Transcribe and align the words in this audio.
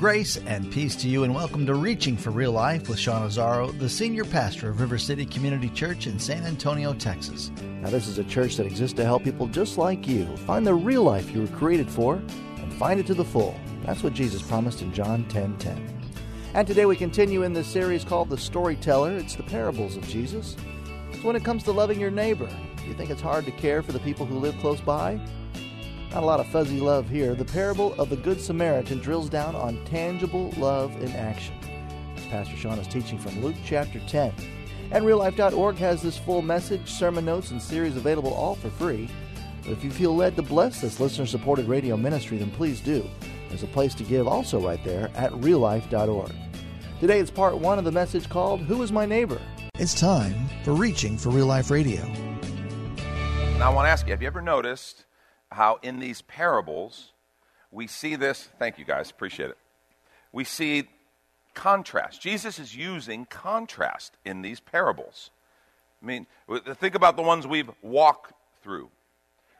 Grace 0.00 0.38
and 0.46 0.72
peace 0.72 0.96
to 0.96 1.10
you, 1.10 1.24
and 1.24 1.34
welcome 1.34 1.66
to 1.66 1.74
Reaching 1.74 2.16
for 2.16 2.30
Real 2.30 2.52
Life 2.52 2.88
with 2.88 2.98
Sean 2.98 3.28
Azzaro, 3.28 3.78
the 3.78 3.86
senior 3.86 4.24
pastor 4.24 4.70
of 4.70 4.80
River 4.80 4.96
City 4.96 5.26
Community 5.26 5.68
Church 5.68 6.06
in 6.06 6.18
San 6.18 6.42
Antonio, 6.44 6.94
Texas. 6.94 7.50
Now, 7.82 7.90
this 7.90 8.08
is 8.08 8.16
a 8.16 8.24
church 8.24 8.56
that 8.56 8.64
exists 8.64 8.96
to 8.96 9.04
help 9.04 9.24
people 9.24 9.46
just 9.46 9.76
like 9.76 10.08
you 10.08 10.24
find 10.38 10.66
the 10.66 10.72
real 10.72 11.02
life 11.02 11.30
you 11.30 11.42
were 11.42 11.48
created 11.48 11.90
for 11.90 12.14
and 12.14 12.72
find 12.72 12.98
it 12.98 13.06
to 13.08 13.14
the 13.14 13.26
full. 13.26 13.54
That's 13.84 14.02
what 14.02 14.14
Jesus 14.14 14.40
promised 14.40 14.80
in 14.80 14.90
John 14.94 15.28
10 15.28 15.58
10. 15.58 16.02
And 16.54 16.66
today 16.66 16.86
we 16.86 16.96
continue 16.96 17.42
in 17.42 17.52
this 17.52 17.66
series 17.66 18.02
called 18.02 18.30
The 18.30 18.38
Storyteller. 18.38 19.18
It's 19.18 19.36
the 19.36 19.42
parables 19.42 19.98
of 19.98 20.08
Jesus. 20.08 20.56
So, 21.12 21.26
when 21.26 21.36
it 21.36 21.44
comes 21.44 21.62
to 21.64 21.72
loving 21.72 22.00
your 22.00 22.10
neighbor, 22.10 22.48
do 22.78 22.84
you 22.84 22.94
think 22.94 23.10
it's 23.10 23.20
hard 23.20 23.44
to 23.44 23.52
care 23.52 23.82
for 23.82 23.92
the 23.92 24.00
people 24.00 24.24
who 24.24 24.38
live 24.38 24.56
close 24.60 24.80
by? 24.80 25.20
Not 26.12 26.24
a 26.24 26.26
lot 26.26 26.40
of 26.40 26.48
fuzzy 26.48 26.80
love 26.80 27.08
here. 27.08 27.36
The 27.36 27.44
parable 27.44 27.94
of 27.94 28.10
the 28.10 28.16
Good 28.16 28.40
Samaritan 28.40 28.98
drills 28.98 29.28
down 29.28 29.54
on 29.54 29.84
tangible 29.84 30.52
love 30.56 31.00
in 31.00 31.12
action. 31.12 31.54
Pastor 32.30 32.56
Sean 32.56 32.80
is 32.80 32.88
teaching 32.88 33.16
from 33.16 33.40
Luke 33.40 33.54
chapter 33.64 34.00
10. 34.08 34.32
And 34.90 35.04
reallife.org 35.04 35.76
has 35.76 36.02
this 36.02 36.18
full 36.18 36.42
message, 36.42 36.90
sermon 36.90 37.24
notes, 37.24 37.52
and 37.52 37.62
series 37.62 37.96
available 37.96 38.34
all 38.34 38.56
for 38.56 38.70
free. 38.70 39.08
But 39.62 39.70
if 39.70 39.84
you 39.84 39.90
feel 39.92 40.16
led 40.16 40.34
to 40.34 40.42
bless 40.42 40.80
this 40.80 40.98
listener 40.98 41.26
supported 41.26 41.68
radio 41.68 41.96
ministry, 41.96 42.38
then 42.38 42.50
please 42.50 42.80
do. 42.80 43.08
There's 43.48 43.62
a 43.62 43.68
place 43.68 43.94
to 43.94 44.02
give 44.02 44.26
also 44.26 44.60
right 44.60 44.82
there 44.84 45.12
at 45.14 45.30
reallife.org. 45.32 46.32
Today 46.98 47.20
it's 47.20 47.30
part 47.30 47.56
one 47.56 47.78
of 47.78 47.84
the 47.84 47.92
message 47.92 48.28
called 48.28 48.62
Who 48.62 48.82
is 48.82 48.90
My 48.90 49.06
Neighbor? 49.06 49.40
It's 49.74 49.98
time 49.98 50.48
for 50.64 50.72
Reaching 50.72 51.16
for 51.16 51.30
Real 51.30 51.46
Life 51.46 51.70
Radio. 51.70 52.04
Now, 53.58 53.70
I 53.70 53.74
want 53.74 53.86
to 53.86 53.90
ask 53.90 54.06
you 54.06 54.12
have 54.12 54.22
you 54.22 54.26
ever 54.26 54.42
noticed 54.42 55.04
how 55.50 55.78
in 55.82 55.98
these 55.98 56.22
parables 56.22 57.12
we 57.70 57.86
see 57.86 58.16
this? 58.16 58.48
Thank 58.58 58.78
you 58.78 58.84
guys, 58.84 59.10
appreciate 59.10 59.50
it. 59.50 59.58
We 60.32 60.44
see 60.44 60.88
contrast. 61.54 62.20
Jesus 62.20 62.58
is 62.58 62.74
using 62.74 63.26
contrast 63.26 64.14
in 64.24 64.42
these 64.42 64.60
parables. 64.60 65.30
I 66.02 66.06
mean, 66.06 66.26
think 66.74 66.94
about 66.94 67.16
the 67.16 67.22
ones 67.22 67.46
we've 67.46 67.70
walked 67.82 68.32
through. 68.62 68.90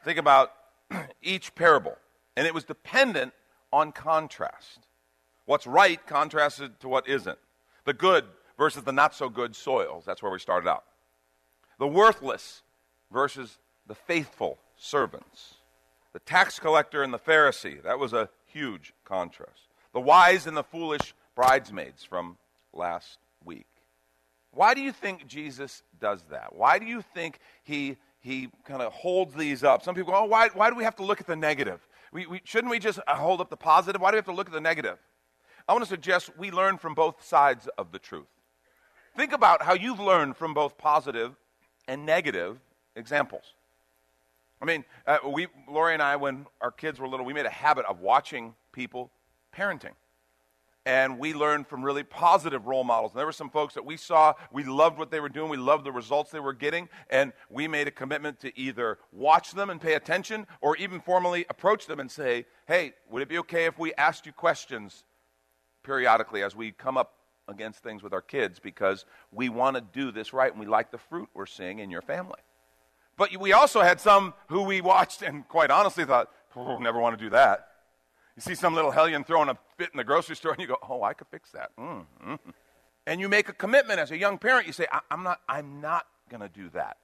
Think 0.03 0.17
about 0.17 0.51
each 1.21 1.53
parable. 1.55 1.97
And 2.35 2.47
it 2.47 2.53
was 2.53 2.63
dependent 2.63 3.33
on 3.71 3.91
contrast. 3.91 4.87
What's 5.45 5.67
right 5.67 6.05
contrasted 6.07 6.79
to 6.79 6.87
what 6.87 7.07
isn't. 7.07 7.37
The 7.85 7.93
good 7.93 8.25
versus 8.57 8.83
the 8.83 8.91
not 8.91 9.13
so 9.13 9.29
good 9.29 9.55
soils. 9.55 10.03
That's 10.05 10.23
where 10.23 10.31
we 10.31 10.39
started 10.39 10.69
out. 10.69 10.83
The 11.79 11.87
worthless 11.87 12.61
versus 13.11 13.57
the 13.87 13.95
faithful 13.95 14.59
servants. 14.77 15.55
The 16.13 16.19
tax 16.19 16.59
collector 16.59 17.03
and 17.03 17.13
the 17.13 17.19
Pharisee. 17.19 17.81
That 17.83 17.99
was 17.99 18.13
a 18.13 18.29
huge 18.45 18.93
contrast. 19.05 19.67
The 19.93 19.99
wise 19.99 20.47
and 20.47 20.55
the 20.55 20.63
foolish 20.63 21.13
bridesmaids 21.35 22.03
from 22.03 22.37
last 22.73 23.17
week. 23.43 23.67
Why 24.51 24.73
do 24.73 24.81
you 24.81 24.91
think 24.91 25.27
Jesus 25.27 25.83
does 25.99 26.23
that? 26.29 26.55
Why 26.55 26.77
do 26.79 26.85
you 26.85 27.01
think 27.01 27.39
he, 27.63 27.97
he 28.19 28.49
kind 28.65 28.81
of 28.81 28.91
holds 28.91 29.33
these 29.33 29.63
up? 29.63 29.83
Some 29.83 29.95
people 29.95 30.11
go, 30.11 30.19
oh, 30.19 30.25
why, 30.25 30.49
why 30.49 30.69
do 30.69 30.75
we 30.75 30.83
have 30.83 30.95
to 30.97 31.03
look 31.03 31.21
at 31.21 31.27
the 31.27 31.35
negative? 31.35 31.87
We, 32.11 32.25
we, 32.25 32.41
shouldn't 32.43 32.71
we 32.71 32.79
just 32.79 32.99
uh, 33.07 33.15
hold 33.15 33.39
up 33.39 33.49
the 33.49 33.57
positive? 33.57 34.01
Why 34.01 34.11
do 34.11 34.15
we 34.15 34.17
have 34.17 34.25
to 34.25 34.33
look 34.33 34.47
at 34.47 34.53
the 34.53 34.61
negative? 34.61 34.97
I 35.67 35.73
want 35.73 35.85
to 35.85 35.89
suggest 35.89 36.37
we 36.37 36.51
learn 36.51 36.77
from 36.77 36.93
both 36.93 37.23
sides 37.23 37.69
of 37.77 37.93
the 37.93 37.99
truth. 37.99 38.27
Think 39.15 39.31
about 39.31 39.61
how 39.61 39.73
you've 39.73 39.99
learned 39.99 40.35
from 40.35 40.53
both 40.53 40.77
positive 40.77 41.35
and 41.87 42.05
negative 42.05 42.59
examples. 42.95 43.53
I 44.61 44.65
mean, 44.65 44.85
uh, 45.07 45.17
we, 45.27 45.47
Lori 45.67 45.93
and 45.93 46.03
I, 46.03 46.15
when 46.15 46.45
our 46.61 46.71
kids 46.71 46.99
were 46.99 47.07
little, 47.07 47.25
we 47.25 47.33
made 47.33 47.47
a 47.47 47.49
habit 47.49 47.85
of 47.85 47.99
watching 47.99 48.53
people 48.71 49.11
parenting. 49.55 49.93
And 50.85 51.19
we 51.19 51.33
learned 51.33 51.67
from 51.67 51.83
really 51.83 52.03
positive 52.03 52.65
role 52.65 52.83
models. 52.83 53.11
And 53.11 53.19
there 53.19 53.25
were 53.25 53.31
some 53.31 53.49
folks 53.49 53.75
that 53.75 53.85
we 53.85 53.97
saw, 53.97 54.33
we 54.51 54.63
loved 54.63 54.97
what 54.97 55.11
they 55.11 55.19
were 55.19 55.29
doing, 55.29 55.49
we 55.49 55.57
loved 55.57 55.85
the 55.85 55.91
results 55.91 56.31
they 56.31 56.39
were 56.39 56.53
getting, 56.53 56.89
and 57.09 57.33
we 57.49 57.67
made 57.67 57.87
a 57.87 57.91
commitment 57.91 58.39
to 58.39 58.59
either 58.59 58.97
watch 59.11 59.51
them 59.51 59.69
and 59.69 59.79
pay 59.79 59.93
attention 59.93 60.47
or 60.59 60.75
even 60.77 60.99
formally 60.99 61.45
approach 61.49 61.85
them 61.85 61.99
and 61.99 62.09
say, 62.09 62.45
hey, 62.67 62.93
would 63.09 63.21
it 63.21 63.29
be 63.29 63.37
okay 63.39 63.65
if 63.65 63.77
we 63.77 63.93
asked 63.95 64.25
you 64.25 64.31
questions 64.31 65.03
periodically 65.83 66.41
as 66.41 66.55
we 66.55 66.71
come 66.71 66.97
up 66.97 67.13
against 67.47 67.83
things 67.83 68.01
with 68.01 68.13
our 68.13 68.21
kids 68.21 68.59
because 68.59 69.05
we 69.31 69.49
want 69.49 69.75
to 69.75 69.81
do 69.81 70.11
this 70.11 70.33
right 70.33 70.51
and 70.51 70.59
we 70.59 70.65
like 70.65 70.91
the 70.91 70.97
fruit 70.97 71.29
we're 71.35 71.45
seeing 71.45 71.79
in 71.79 71.91
your 71.91 72.01
family? 72.01 72.39
But 73.17 73.35
we 73.37 73.53
also 73.53 73.81
had 73.81 73.99
some 73.99 74.33
who 74.47 74.63
we 74.63 74.81
watched 74.81 75.21
and 75.21 75.47
quite 75.47 75.69
honestly 75.69 76.05
thought, 76.05 76.29
oh, 76.55 76.77
never 76.79 76.99
want 76.99 77.17
to 77.17 77.23
do 77.23 77.29
that. 77.31 77.67
You 78.35 78.41
see 78.41 78.55
some 78.55 78.73
little 78.73 78.91
hellion 78.91 79.23
throwing 79.23 79.49
a 79.49 79.57
fit 79.77 79.89
in 79.93 79.97
the 79.97 80.03
grocery 80.03 80.35
store, 80.35 80.53
and 80.53 80.61
you 80.61 80.67
go, 80.67 80.77
"Oh, 80.89 81.03
I 81.03 81.13
could 81.13 81.27
fix 81.27 81.51
that." 81.51 81.69
Mm-hmm. 81.77 82.35
And 83.05 83.19
you 83.19 83.27
make 83.27 83.49
a 83.49 83.53
commitment 83.53 83.99
as 83.99 84.11
a 84.11 84.17
young 84.17 84.37
parent. 84.37 84.65
You 84.67 84.73
say, 84.73 84.87
I- 84.91 85.01
"I'm 85.11 85.21
not. 85.23 85.41
I'm 85.49 85.81
not 85.81 86.07
going 86.29 86.41
to 86.41 86.47
do 86.49 86.69
that. 86.69 86.97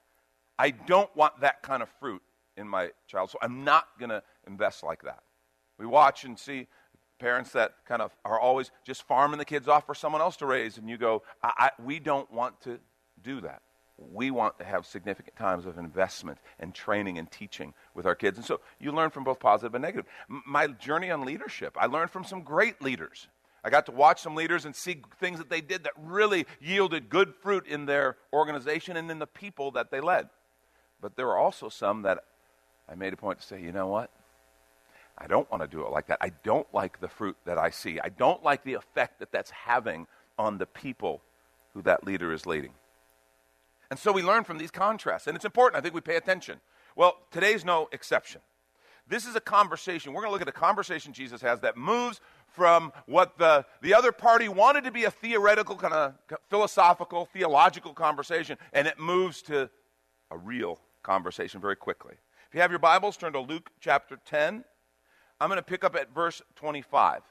I 0.58 0.70
don't 0.70 1.14
want 1.14 1.40
that 1.40 1.62
kind 1.62 1.82
of 1.82 1.90
fruit 2.00 2.22
in 2.56 2.66
my 2.66 2.90
child, 3.06 3.30
so 3.30 3.38
I'm 3.42 3.62
not 3.62 3.88
going 3.98 4.08
to 4.10 4.22
invest 4.46 4.82
like 4.82 5.02
that." 5.02 5.22
We 5.78 5.84
watch 5.86 6.24
and 6.24 6.36
see 6.38 6.66
parents 7.20 7.52
that 7.52 7.74
kind 7.86 8.00
of 8.00 8.16
are 8.24 8.40
always 8.40 8.70
just 8.82 9.02
farming 9.02 9.38
the 9.38 9.44
kids 9.44 9.68
off 9.68 9.84
for 9.84 9.94
someone 9.94 10.22
else 10.22 10.36
to 10.38 10.46
raise, 10.46 10.78
and 10.78 10.88
you 10.88 10.96
go, 10.96 11.22
I- 11.42 11.70
I- 11.78 11.82
"We 11.82 11.98
don't 12.00 12.30
want 12.32 12.60
to 12.62 12.80
do 13.20 13.42
that." 13.42 13.60
We 13.98 14.30
want 14.30 14.58
to 14.58 14.64
have 14.64 14.86
significant 14.86 15.36
times 15.36 15.66
of 15.66 15.76
investment 15.76 16.38
and 16.60 16.74
training 16.74 17.18
and 17.18 17.30
teaching 17.30 17.74
with 17.94 18.06
our 18.06 18.14
kids. 18.14 18.38
And 18.38 18.46
so 18.46 18.60
you 18.78 18.92
learn 18.92 19.10
from 19.10 19.24
both 19.24 19.40
positive 19.40 19.74
and 19.74 19.82
negative. 19.82 20.06
M- 20.30 20.42
my 20.46 20.68
journey 20.68 21.10
on 21.10 21.24
leadership, 21.24 21.76
I 21.78 21.86
learned 21.86 22.10
from 22.10 22.24
some 22.24 22.42
great 22.42 22.80
leaders. 22.80 23.26
I 23.64 23.70
got 23.70 23.86
to 23.86 23.92
watch 23.92 24.20
some 24.20 24.36
leaders 24.36 24.64
and 24.64 24.74
see 24.74 25.02
things 25.18 25.38
that 25.38 25.50
they 25.50 25.60
did 25.60 25.84
that 25.84 25.92
really 25.96 26.46
yielded 26.60 27.10
good 27.10 27.34
fruit 27.42 27.66
in 27.66 27.86
their 27.86 28.16
organization 28.32 28.96
and 28.96 29.10
in 29.10 29.18
the 29.18 29.26
people 29.26 29.72
that 29.72 29.90
they 29.90 30.00
led. 30.00 30.28
But 31.00 31.16
there 31.16 31.26
were 31.26 31.36
also 31.36 31.68
some 31.68 32.02
that 32.02 32.24
I 32.88 32.94
made 32.94 33.12
a 33.12 33.16
point 33.16 33.40
to 33.40 33.46
say, 33.46 33.60
you 33.60 33.72
know 33.72 33.88
what? 33.88 34.10
I 35.18 35.26
don't 35.26 35.50
want 35.50 35.62
to 35.62 35.68
do 35.68 35.84
it 35.84 35.90
like 35.90 36.06
that. 36.06 36.18
I 36.20 36.30
don't 36.44 36.72
like 36.72 37.00
the 37.00 37.08
fruit 37.08 37.36
that 37.44 37.58
I 37.58 37.70
see. 37.70 37.98
I 37.98 38.08
don't 38.08 38.42
like 38.44 38.62
the 38.62 38.74
effect 38.74 39.18
that 39.18 39.32
that's 39.32 39.50
having 39.50 40.06
on 40.38 40.58
the 40.58 40.66
people 40.66 41.20
who 41.74 41.82
that 41.82 42.04
leader 42.04 42.32
is 42.32 42.46
leading. 42.46 42.72
And 43.90 43.98
so 43.98 44.12
we 44.12 44.22
learn 44.22 44.44
from 44.44 44.58
these 44.58 44.70
contrasts. 44.70 45.26
And 45.26 45.36
it's 45.36 45.44
important. 45.44 45.78
I 45.78 45.82
think 45.82 45.94
we 45.94 46.00
pay 46.00 46.16
attention. 46.16 46.60
Well, 46.94 47.16
today's 47.30 47.64
no 47.64 47.88
exception. 47.92 48.40
This 49.06 49.24
is 49.24 49.34
a 49.34 49.40
conversation. 49.40 50.12
We're 50.12 50.20
going 50.20 50.28
to 50.28 50.32
look 50.32 50.42
at 50.42 50.48
a 50.48 50.52
conversation 50.52 51.14
Jesus 51.14 51.40
has 51.40 51.60
that 51.60 51.76
moves 51.78 52.20
from 52.48 52.92
what 53.06 53.38
the, 53.38 53.64
the 53.80 53.94
other 53.94 54.12
party 54.12 54.48
wanted 54.48 54.84
to 54.84 54.90
be 54.90 55.04
a 55.04 55.10
theoretical, 55.10 55.76
kind 55.76 55.94
of 55.94 56.14
philosophical, 56.50 57.24
theological 57.24 57.94
conversation, 57.94 58.58
and 58.74 58.86
it 58.86 58.98
moves 58.98 59.40
to 59.42 59.70
a 60.30 60.36
real 60.36 60.78
conversation 61.02 61.60
very 61.60 61.76
quickly. 61.76 62.14
If 62.48 62.54
you 62.54 62.60
have 62.60 62.70
your 62.70 62.78
Bibles, 62.78 63.16
turn 63.16 63.32
to 63.32 63.40
Luke 63.40 63.70
chapter 63.80 64.18
10. 64.26 64.64
I'm 65.40 65.48
going 65.48 65.58
to 65.58 65.62
pick 65.62 65.84
up 65.84 65.96
at 65.96 66.12
verse 66.12 66.42
25. 66.56 67.22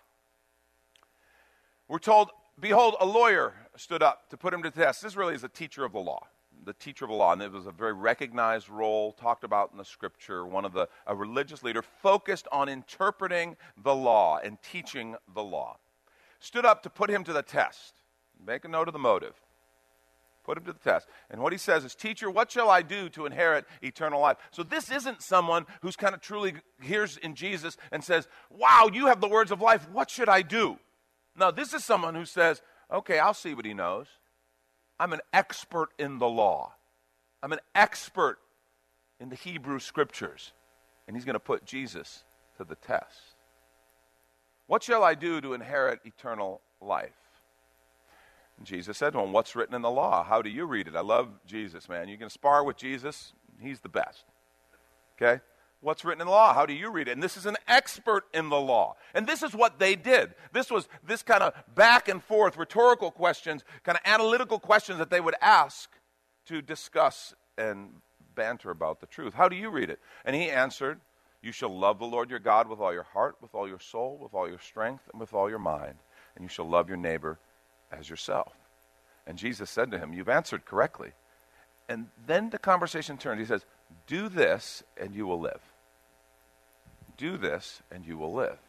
We're 1.87 1.99
told, 1.99 2.31
Behold, 2.59 2.95
a 2.99 3.05
lawyer 3.05 3.53
stood 3.75 4.01
up 4.01 4.29
to 4.29 4.37
put 4.37 4.53
him 4.53 4.63
to 4.63 4.71
test. 4.71 5.03
This 5.03 5.15
really 5.15 5.35
is 5.35 5.43
a 5.43 5.49
teacher 5.49 5.85
of 5.85 5.91
the 5.91 5.99
law 5.99 6.27
the 6.67 6.73
teacher 6.73 7.05
of 7.05 7.09
the 7.09 7.15
law, 7.15 7.33
and 7.33 7.41
it 7.41 7.51
was 7.51 7.65
a 7.65 7.71
very 7.71 7.93
recognized 7.93 8.69
role 8.69 9.13
talked 9.13 9.43
about 9.43 9.71
in 9.71 9.77
the 9.77 9.85
scripture. 9.85 10.45
One 10.45 10.65
of 10.65 10.73
the 10.73 10.87
a 11.07 11.15
religious 11.15 11.63
leader 11.63 11.81
focused 11.81 12.47
on 12.51 12.69
interpreting 12.69 13.55
the 13.81 13.95
law 13.95 14.37
and 14.43 14.61
teaching 14.61 15.15
the 15.33 15.43
law. 15.43 15.77
Stood 16.39 16.65
up 16.65 16.83
to 16.83 16.89
put 16.89 17.09
him 17.09 17.23
to 17.23 17.33
the 17.33 17.41
test. 17.41 17.93
Make 18.45 18.65
a 18.65 18.67
note 18.67 18.87
of 18.87 18.93
the 18.93 18.99
motive. 18.99 19.33
Put 20.43 20.57
him 20.57 20.65
to 20.65 20.73
the 20.73 20.79
test. 20.79 21.07
And 21.31 21.41
what 21.41 21.51
he 21.51 21.57
says 21.57 21.83
is, 21.83 21.95
Teacher, 21.95 22.29
what 22.29 22.51
shall 22.51 22.69
I 22.69 22.81
do 22.81 23.09
to 23.09 23.25
inherit 23.25 23.65
eternal 23.81 24.21
life? 24.21 24.37
So 24.51 24.61
this 24.61 24.91
isn't 24.91 25.21
someone 25.21 25.65
who's 25.81 25.95
kind 25.95 26.13
of 26.13 26.21
truly 26.21 26.55
hears 26.81 27.17
in 27.17 27.33
Jesus 27.33 27.77
and 27.91 28.03
says, 28.03 28.27
Wow, 28.51 28.89
you 28.93 29.07
have 29.07 29.21
the 29.21 29.27
words 29.27 29.51
of 29.51 29.61
life. 29.61 29.89
What 29.91 30.09
should 30.09 30.29
I 30.29 30.41
do? 30.41 30.77
No, 31.35 31.49
this 31.49 31.73
is 31.73 31.83
someone 31.83 32.13
who 32.13 32.25
says, 32.25 32.61
Okay, 32.91 33.19
I'll 33.19 33.33
see 33.33 33.53
what 33.53 33.65
he 33.65 33.73
knows. 33.73 34.07
I'm 34.99 35.13
an 35.13 35.21
expert 35.33 35.89
in 35.99 36.19
the 36.19 36.27
law. 36.27 36.73
I'm 37.43 37.53
an 37.53 37.59
expert 37.75 38.39
in 39.19 39.29
the 39.29 39.35
Hebrew 39.35 39.79
scriptures. 39.79 40.53
And 41.07 41.15
he's 41.15 41.25
going 41.25 41.35
to 41.35 41.39
put 41.39 41.65
Jesus 41.65 42.23
to 42.57 42.63
the 42.63 42.75
test. 42.75 43.35
What 44.67 44.83
shall 44.83 45.03
I 45.03 45.15
do 45.15 45.39
to 45.39 45.53
inherit 45.53 46.01
eternal 46.03 46.61
life? 46.81 47.11
And 48.57 48.65
Jesus 48.65 48.97
said 48.97 49.13
to 49.13 49.19
him, 49.19 49.31
What's 49.31 49.55
written 49.55 49.75
in 49.75 49.81
the 49.81 49.89
law? 49.89 50.23
How 50.23 50.41
do 50.41 50.49
you 50.49 50.65
read 50.65 50.87
it? 50.87 50.95
I 50.95 51.01
love 51.01 51.29
Jesus, 51.45 51.87
man. 51.87 52.09
You 52.09 52.17
can 52.17 52.29
spar 52.29 52.63
with 52.63 52.75
Jesus, 52.75 53.33
he's 53.61 53.79
the 53.79 53.89
best. 53.89 54.25
Okay? 55.15 55.41
What's 55.79 56.03
written 56.03 56.21
in 56.21 56.27
the 56.27 56.31
law? 56.31 56.53
How 56.53 56.65
do 56.65 56.73
you 56.73 56.89
read 56.89 57.07
it? 57.07 57.11
And 57.11 57.21
this 57.21 57.37
is 57.37 57.45
an 57.45 57.57
expert 57.67 58.25
in 58.33 58.49
the 58.49 58.59
law. 58.59 58.95
And 59.13 59.27
this 59.27 59.43
is 59.43 59.53
what 59.53 59.77
they 59.77 59.95
did. 59.95 60.33
This 60.51 60.71
was 60.71 60.87
this 61.05 61.21
kind 61.21 61.43
of 61.43 61.53
back 61.75 62.07
and 62.07 62.23
forth 62.23 62.57
rhetorical 62.57 63.11
questions, 63.11 63.63
kind 63.83 63.97
of 63.97 64.01
analytical 64.11 64.59
questions 64.59 64.97
that 64.97 65.11
they 65.11 65.21
would 65.21 65.35
ask 65.39 65.89
to 66.47 66.61
discuss 66.61 67.35
and 67.57 67.89
banter 68.35 68.71
about 68.71 69.01
the 69.01 69.05
truth. 69.05 69.33
How 69.33 69.47
do 69.49 69.55
you 69.55 69.69
read 69.69 69.89
it? 69.89 69.99
And 70.25 70.35
he 70.35 70.49
answered, 70.49 70.99
You 71.43 71.51
shall 71.51 71.77
love 71.77 71.99
the 71.99 72.05
Lord 72.05 72.29
your 72.29 72.39
God 72.39 72.67
with 72.67 72.79
all 72.79 72.93
your 72.93 73.03
heart, 73.03 73.35
with 73.41 73.53
all 73.53 73.67
your 73.67 73.79
soul, 73.79 74.17
with 74.21 74.33
all 74.33 74.47
your 74.47 74.59
strength, 74.59 75.03
and 75.11 75.19
with 75.19 75.33
all 75.33 75.49
your 75.49 75.59
mind. 75.59 75.95
And 76.35 76.43
you 76.43 76.49
shall 76.49 76.67
love 76.69 76.87
your 76.87 76.97
neighbor 76.97 77.39
as 77.91 78.09
yourself. 78.09 78.53
And 79.27 79.37
Jesus 79.37 79.69
said 79.69 79.91
to 79.91 79.99
him, 79.99 80.13
You've 80.13 80.29
answered 80.29 80.65
correctly. 80.65 81.11
And 81.89 82.07
then 82.25 82.49
the 82.49 82.57
conversation 82.57 83.17
turned. 83.17 83.39
He 83.39 83.45
says, 83.45 83.65
Do 84.07 84.29
this, 84.29 84.83
and 84.97 85.13
you 85.13 85.27
will 85.27 85.39
live. 85.39 85.61
Do 87.17 87.37
this, 87.37 87.81
and 87.91 88.05
you 88.05 88.17
will 88.17 88.33
live. 88.33 88.59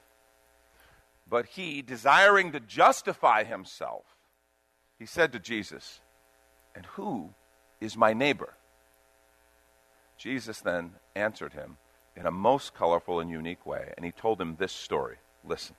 But 1.28 1.46
he, 1.46 1.82
desiring 1.82 2.52
to 2.52 2.60
justify 2.60 3.44
himself, 3.44 4.04
he 4.98 5.06
said 5.06 5.32
to 5.32 5.38
Jesus, 5.38 6.00
And 6.74 6.86
who 6.86 7.34
is 7.80 7.96
my 7.96 8.14
neighbor? 8.14 8.54
Jesus 10.16 10.60
then 10.60 10.92
answered 11.14 11.52
him 11.52 11.76
in 12.16 12.26
a 12.26 12.30
most 12.30 12.74
colorful 12.74 13.20
and 13.20 13.30
unique 13.30 13.64
way, 13.66 13.92
and 13.96 14.04
he 14.04 14.10
told 14.10 14.40
him 14.40 14.56
this 14.58 14.72
story. 14.72 15.16
Listen. 15.44 15.76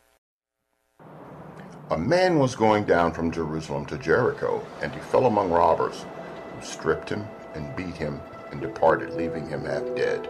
A 1.90 1.98
man 1.98 2.38
was 2.38 2.56
going 2.56 2.86
down 2.86 3.14
from 3.14 3.32
Jerusalem 3.32 3.86
to 3.88 3.98
Jericho, 3.98 4.66
and 4.82 4.94
he 4.94 5.00
fell 5.00 5.26
among 5.26 5.50
robbers, 5.50 6.06
who 6.54 6.66
stripped 6.66 7.10
him 7.10 7.28
and 7.56 7.76
beat 7.76 7.98
him 7.98 8.22
and 8.52 8.62
departed, 8.62 9.14
leaving 9.16 9.50
him 9.50 9.66
half 9.66 9.84
dead. 9.96 10.30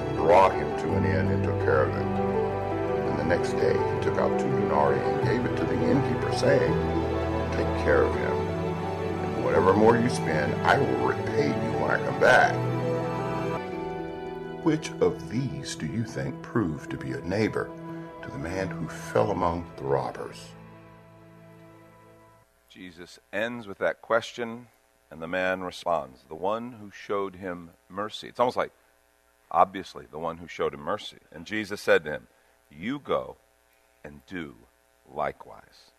brought 0.21 0.53
him 0.53 0.69
to 0.77 0.95
an 0.95 1.03
inn, 1.03 1.27
and 1.29 1.43
took 1.43 1.59
care 1.61 1.83
of 1.83 1.93
him. 1.95 2.07
And 2.07 3.19
the 3.19 3.23
next 3.23 3.53
day 3.53 3.73
he 3.73 4.03
took 4.03 4.17
out 4.19 4.39
two 4.39 4.49
denarii 4.51 4.99
and 4.99 5.23
gave 5.23 5.43
it 5.45 5.57
to 5.57 5.63
the 5.63 5.89
innkeeper, 5.89 6.31
saying, 6.37 6.73
Take 7.53 7.83
care 7.83 8.03
of 8.03 8.13
him, 8.13 8.31
and 8.31 9.43
whatever 9.43 9.73
more 9.73 9.97
you 9.97 10.09
spend, 10.09 10.53
I 10.61 10.77
will 10.77 11.07
repay 11.07 11.47
you 11.47 11.71
when 11.79 11.89
I 11.89 12.05
come 12.05 12.19
back. 12.19 12.53
Which 14.63 14.91
of 15.01 15.31
these 15.31 15.75
do 15.75 15.87
you 15.87 16.03
think 16.03 16.39
proved 16.43 16.91
to 16.91 16.97
be 16.97 17.13
a 17.13 17.21
neighbor 17.21 17.71
to 18.21 18.29
the 18.29 18.37
man 18.37 18.67
who 18.67 18.87
fell 18.87 19.31
among 19.31 19.65
the 19.77 19.83
robbers? 19.83 20.49
Jesus 22.69 23.17
ends 23.33 23.65
with 23.65 23.79
that 23.79 24.03
question, 24.03 24.67
and 25.09 25.19
the 25.19 25.27
man 25.27 25.63
responds, 25.63 26.25
The 26.29 26.35
one 26.35 26.73
who 26.73 26.91
showed 26.91 27.37
him 27.37 27.71
mercy. 27.89 28.27
It's 28.27 28.39
almost 28.39 28.55
like, 28.55 28.71
obviously, 29.51 30.05
the 30.09 30.19
one 30.19 30.37
who 30.37 30.47
showed 30.47 30.73
him 30.73 30.81
mercy. 30.81 31.17
And 31.31 31.45
Jesus 31.45 31.81
said 31.81 32.03
to 32.05 32.11
him, 32.11 32.27
You 32.69 32.99
go 32.99 33.37
and 34.03 34.21
do 34.27 34.55
likewise. 35.13 35.91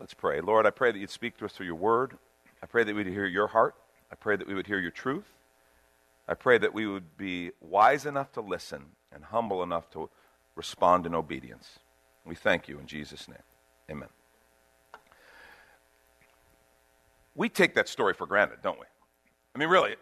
Let's 0.00 0.14
pray. 0.14 0.40
Lord, 0.40 0.66
I 0.66 0.70
pray 0.70 0.92
that 0.92 0.98
you'd 0.98 1.10
speak 1.10 1.36
to 1.38 1.44
us 1.44 1.52
through 1.52 1.66
your 1.66 1.74
word. 1.74 2.16
I 2.62 2.66
pray 2.66 2.84
that 2.84 2.94
we'd 2.94 3.06
hear 3.06 3.26
your 3.26 3.48
heart. 3.48 3.74
I 4.10 4.14
pray 4.14 4.36
that 4.36 4.46
we 4.46 4.54
would 4.54 4.66
hear 4.66 4.78
your 4.78 4.90
truth. 4.90 5.26
I 6.28 6.34
pray 6.34 6.58
that 6.58 6.72
we 6.72 6.86
would 6.86 7.16
be 7.16 7.50
wise 7.60 8.06
enough 8.06 8.32
to 8.32 8.40
listen 8.40 8.84
and 9.12 9.24
humble 9.24 9.62
enough 9.62 9.90
to 9.90 10.08
respond 10.54 11.06
in 11.06 11.14
obedience. 11.14 11.78
We 12.24 12.34
thank 12.34 12.68
you 12.68 12.78
in 12.78 12.86
Jesus' 12.86 13.28
name. 13.28 13.38
Amen. 13.90 14.08
We 17.34 17.48
take 17.48 17.74
that 17.74 17.88
story 17.88 18.14
for 18.14 18.26
granted, 18.26 18.58
don't 18.62 18.78
we? 18.78 18.86
I 19.54 19.58
mean, 19.58 19.68
really. 19.68 19.96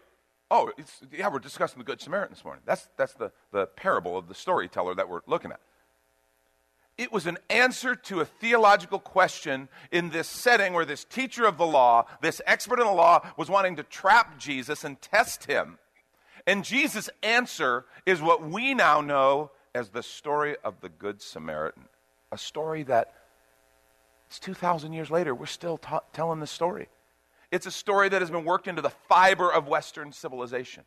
Oh, 0.49 0.71
yeah, 1.11 1.29
we're 1.29 1.39
discussing 1.39 1.77
the 1.77 1.83
Good 1.83 1.99
Samaritan 1.99 2.33
this 2.33 2.45
morning. 2.45 2.63
That's, 2.65 2.87
that's 2.95 3.13
the, 3.13 3.31
the 3.51 3.65
parable 3.65 4.17
of 4.17 4.27
the 4.27 4.35
storyteller 4.35 4.95
that 4.95 5.09
we're 5.09 5.21
looking 5.27 5.51
at. 5.51 5.59
It 6.97 7.11
was 7.11 7.27
an 7.27 7.37
answer 7.49 7.95
to 7.95 8.21
a 8.21 8.25
theological 8.25 8.97
question 8.97 9.69
in 9.91 10.09
this 10.09 10.27
setting 10.27 10.73
where 10.73 10.85
this 10.85 11.03
teacher 11.03 11.45
of 11.45 11.57
the 11.57 11.65
law, 11.65 12.05
this 12.21 12.41
expert 12.47 12.79
in 12.79 12.87
the 12.87 12.93
law, 12.93 13.27
was 13.37 13.49
wanting 13.49 13.75
to 13.75 13.83
trap 13.83 14.39
Jesus 14.39 14.83
and 14.83 14.99
test 15.01 15.45
him. 15.45 15.77
And 16.47 16.63
Jesus' 16.63 17.09
answer 17.21 17.85
is 18.05 18.21
what 18.21 18.41
we 18.41 18.73
now 18.73 19.01
know 19.01 19.51
as 19.75 19.89
the 19.89 20.01
story 20.01 20.55
of 20.63 20.79
the 20.81 20.89
Good 20.89 21.21
Samaritan. 21.21 21.83
A 22.31 22.37
story 22.37 22.83
that 22.83 23.13
it's 24.27 24.39
2,000 24.39 24.93
years 24.93 25.11
later, 25.11 25.35
we're 25.35 25.45
still 25.45 25.79
telling 26.13 26.39
the 26.39 26.47
story. 26.47 26.87
It's 27.51 27.65
a 27.65 27.71
story 27.71 28.09
that 28.09 28.21
has 28.21 28.29
been 28.29 28.43
worked 28.43 28.67
into 28.67 28.81
the 28.81 28.89
fiber 28.89 29.51
of 29.51 29.67
Western 29.67 30.11
civilization. 30.11 30.83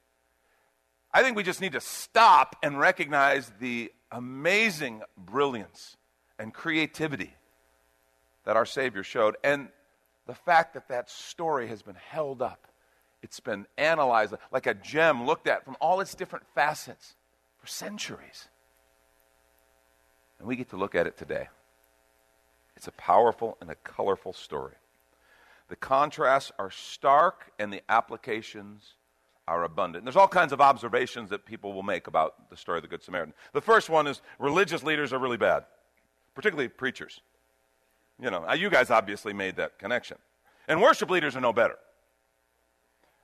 I 1.12 1.22
think 1.22 1.36
we 1.36 1.42
just 1.42 1.60
need 1.60 1.72
to 1.72 1.80
stop 1.80 2.56
and 2.62 2.78
recognize 2.78 3.50
the 3.58 3.92
amazing 4.12 5.02
brilliance 5.16 5.96
and 6.38 6.52
creativity 6.52 7.34
that 8.44 8.56
our 8.56 8.66
Savior 8.66 9.02
showed, 9.02 9.36
and 9.44 9.68
the 10.26 10.34
fact 10.34 10.74
that 10.74 10.88
that 10.88 11.10
story 11.10 11.68
has 11.68 11.82
been 11.82 11.96
held 11.96 12.40
up. 12.40 12.66
It's 13.22 13.40
been 13.40 13.66
analyzed 13.76 14.34
like 14.50 14.66
a 14.66 14.74
gem, 14.74 15.26
looked 15.26 15.46
at 15.46 15.64
from 15.64 15.76
all 15.80 16.00
its 16.00 16.14
different 16.14 16.46
facets 16.54 17.16
for 17.58 17.66
centuries. 17.66 18.48
And 20.38 20.48
we 20.48 20.56
get 20.56 20.70
to 20.70 20.76
look 20.76 20.94
at 20.94 21.06
it 21.06 21.18
today. 21.18 21.48
It's 22.76 22.88
a 22.88 22.92
powerful 22.92 23.58
and 23.60 23.70
a 23.70 23.74
colorful 23.74 24.32
story. 24.32 24.74
The 25.70 25.76
contrasts 25.76 26.50
are 26.58 26.70
stark 26.70 27.52
and 27.60 27.72
the 27.72 27.80
applications 27.88 28.94
are 29.46 29.62
abundant. 29.62 30.04
There's 30.04 30.16
all 30.16 30.28
kinds 30.28 30.52
of 30.52 30.60
observations 30.60 31.30
that 31.30 31.46
people 31.46 31.72
will 31.72 31.84
make 31.84 32.08
about 32.08 32.50
the 32.50 32.56
story 32.56 32.78
of 32.78 32.82
the 32.82 32.88
Good 32.88 33.04
Samaritan. 33.04 33.34
The 33.52 33.60
first 33.60 33.88
one 33.88 34.08
is 34.08 34.20
religious 34.40 34.82
leaders 34.82 35.12
are 35.12 35.18
really 35.20 35.36
bad, 35.36 35.64
particularly 36.34 36.68
preachers. 36.68 37.20
You 38.20 38.32
know, 38.32 38.52
you 38.52 38.68
guys 38.68 38.90
obviously 38.90 39.32
made 39.32 39.56
that 39.56 39.78
connection. 39.78 40.18
And 40.66 40.82
worship 40.82 41.08
leaders 41.08 41.36
are 41.36 41.40
no 41.40 41.52
better. 41.52 41.76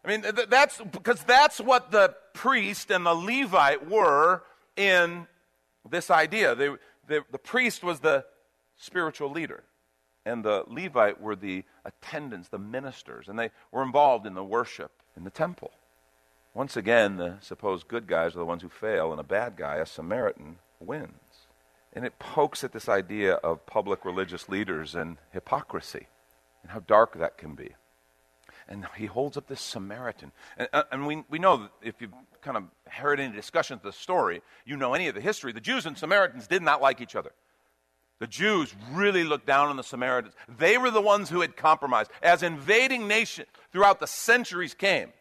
I 0.05 0.09
mean, 0.09 0.25
that's 0.49 0.81
because 0.81 1.25
that's 1.25 1.61
what 1.61 1.91
the 1.91 2.15
priest 2.33 2.93
and 2.93 3.05
the 3.05 3.15
Levite 3.15 3.91
were 3.91 4.45
in 4.77 5.27
this 5.89 6.13
idea. 6.13 6.55
They, 6.55 6.69
they, 7.09 7.21
the 7.33 7.39
priest 7.39 7.83
was 7.83 7.99
the 7.99 8.25
spiritual 8.77 9.31
leader, 9.31 9.65
and 10.27 10.45
the 10.45 10.65
Levite 10.67 11.21
were 11.21 11.37
the 11.37 11.65
attendants, 11.85 12.49
the 12.49 12.59
ministers, 12.59 13.29
and 13.29 13.39
they 13.39 13.51
were 13.71 13.83
involved 13.83 14.27
in 14.27 14.35
the 14.35 14.45
worship 14.45 14.91
in 15.17 15.25
the 15.25 15.31
temple. 15.31 15.71
Once 16.53 16.77
again, 16.77 17.17
the 17.17 17.37
supposed 17.41 17.87
good 17.87 18.07
guys 18.07 18.35
are 18.35 18.41
the 18.41 18.45
ones 18.45 18.63
who 18.63 18.69
fail, 18.69 19.13
and 19.13 19.21
a 19.21 19.25
bad 19.25 19.57
guy, 19.57 19.77
a 19.77 19.87
Samaritan, 19.87 20.57
wins. 20.81 21.13
And 21.93 22.05
it 22.05 22.19
pokes 22.19 22.65
at 22.65 22.73
this 22.73 22.89
idea 22.89 23.35
of 23.35 23.65
public 23.67 24.05
religious 24.05 24.49
leaders 24.49 24.95
and 24.95 25.17
hypocrisy 25.31 26.09
and 26.63 26.73
how 26.73 26.81
dark 26.81 27.17
that 27.19 27.39
can 27.39 27.55
be. 27.55 27.71
And 28.69 28.85
he 28.97 29.07
holds 29.07 29.37
up 29.37 29.47
this 29.47 29.61
Samaritan. 29.61 30.33
And, 30.59 30.69
uh, 30.73 30.83
and 30.91 31.07
we, 31.07 31.23
we 31.31 31.39
know 31.39 31.57
that 31.59 31.71
if 31.83 31.95
you've 32.01 32.13
kind 32.43 32.57
of 32.57 32.65
heard 32.89 33.21
any 33.21 33.33
discussions 33.33 33.79
of 33.79 33.85
the 33.85 33.93
story, 33.93 34.43
you 34.65 34.77
know 34.77 34.93
any 34.93 35.07
of 35.07 35.15
the 35.15 35.21
history. 35.21 35.53
The 35.53 35.61
Jews 35.61 35.87
and 35.87 35.97
Samaritans 35.97 36.49
did 36.49 36.63
not 36.63 36.83
like 36.83 37.01
each 37.01 37.15
other. 37.15 37.31
The 38.19 38.27
Jews 38.27 38.75
really 38.93 39.25
looked 39.25 39.47
down 39.47 39.69
on 39.69 39.77
the 39.77 39.83
Samaritans. 39.83 40.35
They 40.49 40.79
were 40.79 40.91
the 40.91 41.03
ones 41.03 41.29
who 41.29 41.43
had 41.43 41.57
compromised. 41.57 42.11
As 42.23 42.43
invading 42.43 43.07
nations 43.07 43.49
throughout 43.73 44.01
the 44.01 44.07
centuries 44.07 44.73
came, 44.73 45.13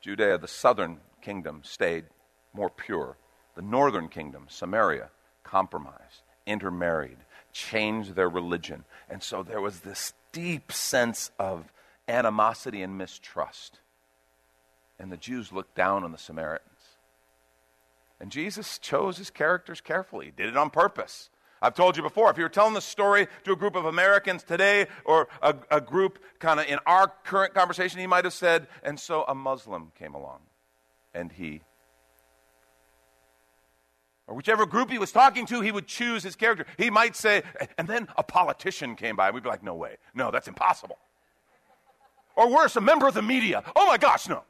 Judea, 0.00 0.38
the 0.38 0.48
southern 0.48 0.98
kingdom, 1.20 1.60
stayed 1.62 2.06
more 2.54 2.70
pure. 2.70 3.16
The 3.54 3.62
northern 3.62 4.08
kingdom, 4.08 4.46
Samaria, 4.48 5.10
compromised, 5.42 6.22
intermarried, 6.46 7.18
changed 7.52 8.14
their 8.14 8.28
religion. 8.28 8.84
And 9.10 9.22
so 9.22 9.42
there 9.42 9.60
was 9.60 9.80
this 9.80 10.12
deep 10.32 10.72
sense 10.72 11.30
of 11.38 11.72
animosity 12.08 12.82
and 12.82 12.96
mistrust. 12.96 13.80
And 14.98 15.12
the 15.12 15.16
Jews 15.16 15.52
looked 15.52 15.74
down 15.74 16.04
on 16.04 16.12
the 16.12 16.18
Samaritans. 16.18 16.72
And 18.20 18.30
Jesus 18.30 18.78
chose 18.78 19.18
his 19.18 19.30
characters 19.30 19.80
carefully, 19.82 20.26
he 20.26 20.30
did 20.30 20.48
it 20.48 20.56
on 20.56 20.70
purpose. 20.70 21.28
I've 21.62 21.74
told 21.74 21.96
you 21.96 22.02
before, 22.02 22.30
if 22.30 22.36
you 22.36 22.42
were 22.42 22.48
telling 22.48 22.74
the 22.74 22.80
story 22.80 23.28
to 23.44 23.52
a 23.52 23.56
group 23.56 23.76
of 23.76 23.86
Americans 23.86 24.42
today 24.42 24.86
or 25.04 25.28
a, 25.42 25.54
a 25.70 25.80
group 25.80 26.18
kind 26.38 26.60
of 26.60 26.66
in 26.66 26.78
our 26.86 27.12
current 27.24 27.54
conversation, 27.54 27.98
he 27.98 28.06
might 28.06 28.24
have 28.24 28.34
said, 28.34 28.68
and 28.82 29.00
so 29.00 29.24
a 29.26 29.34
Muslim 29.34 29.92
came 29.98 30.14
along 30.14 30.40
and 31.14 31.32
he. 31.32 31.62
Or 34.26 34.34
whichever 34.34 34.66
group 34.66 34.90
he 34.90 34.98
was 34.98 35.12
talking 35.12 35.46
to, 35.46 35.60
he 35.60 35.72
would 35.72 35.86
choose 35.86 36.22
his 36.22 36.36
character. 36.36 36.66
He 36.76 36.90
might 36.90 37.16
say, 37.16 37.42
and 37.78 37.86
then 37.88 38.08
a 38.16 38.22
politician 38.22 38.96
came 38.96 39.16
by. 39.16 39.28
And 39.28 39.34
we'd 39.34 39.44
be 39.44 39.48
like, 39.48 39.62
no 39.62 39.76
way. 39.76 39.96
No, 40.14 40.30
that's 40.30 40.48
impossible. 40.48 40.98
Or 42.34 42.50
worse, 42.50 42.76
a 42.76 42.80
member 42.80 43.06
of 43.06 43.14
the 43.14 43.22
media. 43.22 43.62
Oh 43.74 43.86
my 43.86 43.96
gosh, 43.96 44.28
no. 44.28 44.42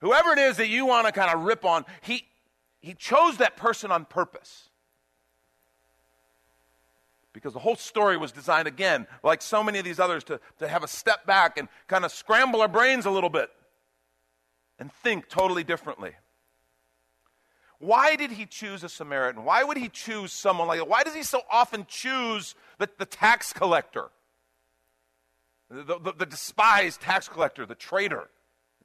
Whoever 0.00 0.32
it 0.32 0.38
is 0.38 0.58
that 0.58 0.68
you 0.68 0.86
want 0.86 1.06
to 1.06 1.12
kind 1.12 1.34
of 1.34 1.44
rip 1.44 1.64
on, 1.64 1.86
he, 2.02 2.24
he 2.80 2.94
chose 2.94 3.38
that 3.38 3.56
person 3.56 3.90
on 3.90 4.04
purpose. 4.04 4.67
Because 7.38 7.52
the 7.52 7.60
whole 7.60 7.76
story 7.76 8.16
was 8.16 8.32
designed, 8.32 8.66
again, 8.66 9.06
like 9.22 9.42
so 9.42 9.62
many 9.62 9.78
of 9.78 9.84
these 9.84 10.00
others, 10.00 10.24
to, 10.24 10.40
to 10.58 10.66
have 10.66 10.82
a 10.82 10.88
step 10.88 11.24
back 11.24 11.56
and 11.56 11.68
kind 11.86 12.04
of 12.04 12.10
scramble 12.10 12.60
our 12.60 12.68
brains 12.68 13.06
a 13.06 13.10
little 13.10 13.30
bit 13.30 13.48
and 14.78 14.92
think 14.92 15.28
totally 15.28 15.62
differently. 15.64 16.12
Why 17.78 18.16
did 18.16 18.32
he 18.32 18.44
choose 18.44 18.82
a 18.82 18.88
Samaritan? 18.88 19.44
Why 19.44 19.62
would 19.62 19.76
he 19.76 19.88
choose 19.88 20.32
someone 20.32 20.66
like 20.66 20.78
that? 20.80 20.88
Why 20.88 21.04
does 21.04 21.14
he 21.14 21.22
so 21.22 21.42
often 21.50 21.86
choose 21.88 22.56
the, 22.78 22.88
the 22.98 23.06
tax 23.06 23.52
collector? 23.52 24.08
The, 25.70 25.98
the, 25.98 26.12
the 26.12 26.26
despised 26.26 27.00
tax 27.00 27.28
collector, 27.28 27.66
the 27.66 27.76
traitor 27.76 28.28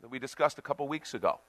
that 0.01 0.09
we 0.09 0.19
discussed 0.19 0.59
a 0.59 0.61
couple 0.61 0.87
weeks 0.87 1.13
ago. 1.13 1.39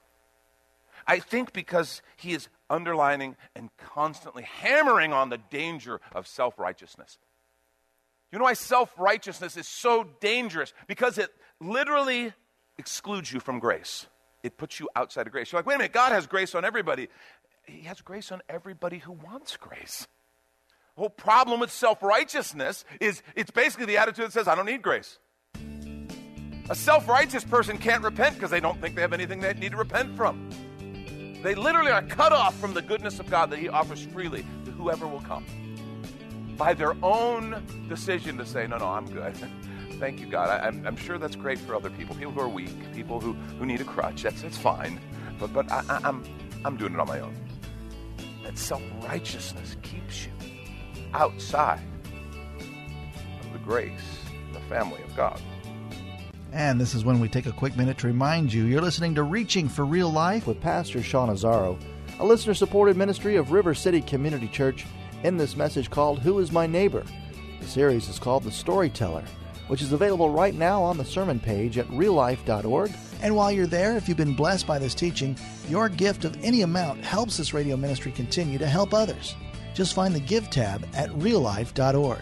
I 1.05 1.19
think 1.19 1.53
because 1.53 2.01
he 2.17 2.33
is 2.33 2.47
underlining 2.69 3.35
and 3.55 3.69
constantly 3.77 4.43
hammering 4.43 5.13
on 5.13 5.29
the 5.29 5.37
danger 5.37 6.01
of 6.13 6.27
self 6.27 6.59
righteousness. 6.59 7.17
You 8.31 8.39
know 8.39 8.45
why 8.45 8.53
self 8.53 8.93
righteousness 8.97 9.57
is 9.57 9.67
so 9.67 10.05
dangerous? 10.19 10.73
Because 10.87 11.17
it 11.17 11.29
literally 11.59 12.33
excludes 12.77 13.31
you 13.31 13.39
from 13.39 13.59
grace. 13.59 14.07
It 14.43 14.57
puts 14.57 14.79
you 14.79 14.89
outside 14.95 15.25
of 15.25 15.31
grace. 15.31 15.51
You're 15.51 15.59
like, 15.59 15.65
wait 15.65 15.75
a 15.75 15.77
minute, 15.79 15.93
God 15.93 16.11
has 16.11 16.27
grace 16.27 16.53
on 16.53 16.65
everybody. 16.65 17.07
He 17.65 17.81
has 17.81 18.01
grace 18.01 18.31
on 18.31 18.41
everybody 18.47 18.99
who 18.99 19.11
wants 19.11 19.57
grace. 19.57 20.07
The 20.95 21.01
whole 21.01 21.09
problem 21.09 21.59
with 21.59 21.71
self 21.71 22.03
righteousness 22.03 22.85
is 22.99 23.21
it's 23.35 23.51
basically 23.51 23.85
the 23.85 23.97
attitude 23.97 24.25
that 24.25 24.33
says, 24.33 24.47
I 24.47 24.55
don't 24.55 24.65
need 24.65 24.81
grace. 24.81 25.19
A 26.69 26.75
self 26.75 27.07
righteous 27.07 27.43
person 27.43 27.77
can't 27.77 28.03
repent 28.03 28.35
because 28.35 28.51
they 28.51 28.59
don't 28.59 28.79
think 28.81 28.95
they 28.95 29.01
have 29.01 29.13
anything 29.13 29.39
they 29.39 29.53
need 29.53 29.71
to 29.71 29.77
repent 29.77 30.15
from. 30.15 30.49
They 31.45 31.53
literally 31.53 31.91
are 31.91 32.01
cut 32.01 32.31
off 32.31 32.59
from 32.59 32.73
the 32.73 32.81
goodness 32.81 33.19
of 33.19 33.29
God 33.29 33.51
that 33.51 33.59
He 33.59 33.69
offers 33.69 34.03
freely 34.03 34.43
to 34.65 34.71
whoever 34.71 35.05
will 35.05 35.21
come 35.21 35.45
by 36.57 36.73
their 36.73 36.95
own 37.03 37.63
decision 37.87 38.35
to 38.39 38.45
say, 38.47 38.65
No, 38.65 38.77
no, 38.77 38.87
I'm 38.87 39.05
good. 39.05 39.35
Thank 39.99 40.19
you, 40.19 40.25
God. 40.25 40.49
I, 40.49 40.69
am 40.69 40.95
sure 40.95 41.19
that's 41.19 41.35
great 41.35 41.59
for 41.59 41.75
other 41.75 41.91
people, 41.91 42.15
people 42.15 42.31
who 42.31 42.39
are 42.39 42.49
weak, 42.49 42.91
people 42.95 43.21
who, 43.21 43.33
who 43.33 43.65
need 43.67 43.79
a 43.79 43.83
crutch. 43.83 44.23
That's, 44.23 44.41
that's 44.41 44.57
fine. 44.57 44.99
But, 45.39 45.53
but 45.53 45.71
I, 45.71 45.83
I, 45.87 45.99
I'm, 46.03 46.23
I'm 46.65 46.77
doing 46.77 46.95
it 46.95 46.99
on 46.99 47.07
my 47.07 47.19
own. 47.19 47.35
That 48.43 48.57
self 48.57 48.81
righteousness 49.03 49.77
keeps 49.83 50.25
you 50.25 50.31
outside 51.13 51.85
of 53.43 53.53
the 53.53 53.59
grace, 53.59 54.01
and 54.47 54.55
the 54.55 54.61
family 54.61 55.03
of 55.03 55.15
God. 55.15 55.39
And 56.55 56.79
this 56.79 56.95
is 56.95 57.03
when 57.03 57.19
we 57.19 57.27
take 57.27 57.47
a 57.47 57.51
quick 57.51 57.75
minute 57.75 57.97
to 57.97 58.07
remind 58.07 58.53
you 58.53 58.63
you're 58.63 58.81
listening 58.81 59.13
to 59.15 59.23
Reaching 59.23 59.67
for 59.67 59.83
Real 59.83 60.09
Life 60.09 60.47
with 60.47 60.61
Pastor 60.61 61.03
Sean 61.03 61.27
Azzaro, 61.27 61.77
a 62.17 62.25
listener 62.25 62.53
supported 62.53 62.95
ministry 62.95 63.35
of 63.35 63.51
River 63.51 63.73
City 63.73 63.99
Community 63.99 64.47
Church, 64.47 64.85
in 65.23 65.35
this 65.35 65.57
message 65.57 65.89
called 65.89 66.19
Who 66.19 66.39
is 66.39 66.53
My 66.53 66.65
Neighbor? 66.65 67.03
The 67.59 67.67
series 67.67 68.07
is 68.07 68.19
called 68.19 68.43
The 68.43 68.51
Storyteller, 68.51 69.25
which 69.67 69.81
is 69.81 69.91
available 69.91 70.29
right 70.29 70.55
now 70.55 70.81
on 70.81 70.97
the 70.97 71.03
sermon 71.03 71.41
page 71.41 71.77
at 71.77 71.89
reallife.org. 71.89 72.93
And 73.21 73.35
while 73.35 73.51
you're 73.51 73.67
there, 73.67 73.97
if 73.97 74.07
you've 74.07 74.15
been 74.15 74.33
blessed 74.33 74.65
by 74.65 74.79
this 74.79 74.95
teaching, 74.95 75.37
your 75.67 75.89
gift 75.89 76.23
of 76.23 76.41
any 76.41 76.61
amount 76.61 77.03
helps 77.03 77.35
this 77.35 77.53
radio 77.53 77.75
ministry 77.75 78.13
continue 78.13 78.57
to 78.59 78.67
help 78.67 78.93
others. 78.93 79.35
Just 79.73 79.93
find 79.93 80.15
the 80.15 80.21
Give 80.21 80.49
tab 80.49 80.87
at 80.93 81.09
reallife.org. 81.09 82.21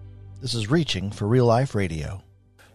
This 0.41 0.55
is 0.55 0.71
Reaching 0.71 1.11
for 1.11 1.27
Real 1.27 1.45
Life 1.45 1.75
Radio. 1.75 2.23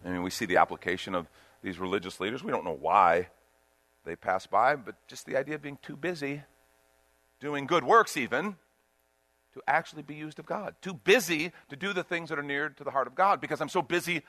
I 0.05 0.09
mean, 0.11 0.23
we 0.23 0.29
see 0.29 0.45
the 0.45 0.55
application 0.55 1.13
of 1.13 1.27
these 1.61 1.79
religious 1.79 2.21
leaders. 2.21 2.41
We 2.41 2.49
don't 2.49 2.63
know 2.63 2.77
why 2.79 3.27
they 4.05 4.15
pass 4.15 4.47
by, 4.47 4.77
but 4.77 4.95
just 5.05 5.25
the 5.25 5.35
idea 5.35 5.55
of 5.55 5.61
being 5.61 5.77
too 5.81 5.97
busy, 5.97 6.43
doing 7.41 7.67
good 7.67 7.83
works 7.83 8.15
even, 8.15 8.55
to 9.53 9.61
actually 9.67 10.01
be 10.01 10.15
used 10.15 10.39
of 10.39 10.45
God. 10.45 10.75
Too 10.81 10.93
busy 10.93 11.51
to 11.67 11.75
do 11.75 11.91
the 11.91 12.05
things 12.05 12.29
that 12.29 12.39
are 12.39 12.43
near 12.43 12.69
to 12.69 12.85
the 12.85 12.91
heart 12.91 13.05
of 13.05 13.15
God 13.15 13.41
because 13.41 13.59
I'm 13.59 13.67
so 13.67 13.81
busy 13.81 14.21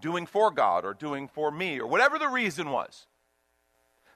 doing 0.00 0.24
for 0.24 0.52
God 0.52 0.84
or 0.84 0.94
doing 0.94 1.26
for 1.26 1.50
me 1.50 1.80
or 1.80 1.88
whatever 1.88 2.16
the 2.16 2.28
reason 2.28 2.70
was. 2.70 3.08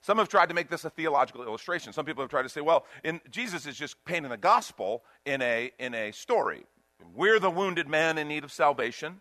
Some 0.03 0.19
have 0.19 0.29
tried 0.29 0.51
to 0.51 0.55
make 0.55 0.71
this 0.71 0.85
a 0.85 0.91
theological 0.91 1.43
illustration. 1.43 1.93
Some 1.93 2.05
people 2.05 2.23
have 2.23 2.31
tried 2.31 2.43
to 2.43 2.49
say, 2.49 2.61
well, 2.61 2.87
in, 3.03 3.21
Jesus 3.29 3.67
is 3.67 3.77
just 3.77 4.05
painting 4.05 4.31
the 4.31 4.37
gospel 4.37 5.03
in 5.27 5.43
a, 5.43 5.73
in 5.81 5.95
a 5.95 6.13
story. 6.13 6.65
We're 7.15 7.39
the 7.39 7.51
wounded 7.51 7.89
man 7.89 8.19
in 8.19 8.29
need 8.29 8.45
of 8.45 8.53
salvation. 8.53 9.21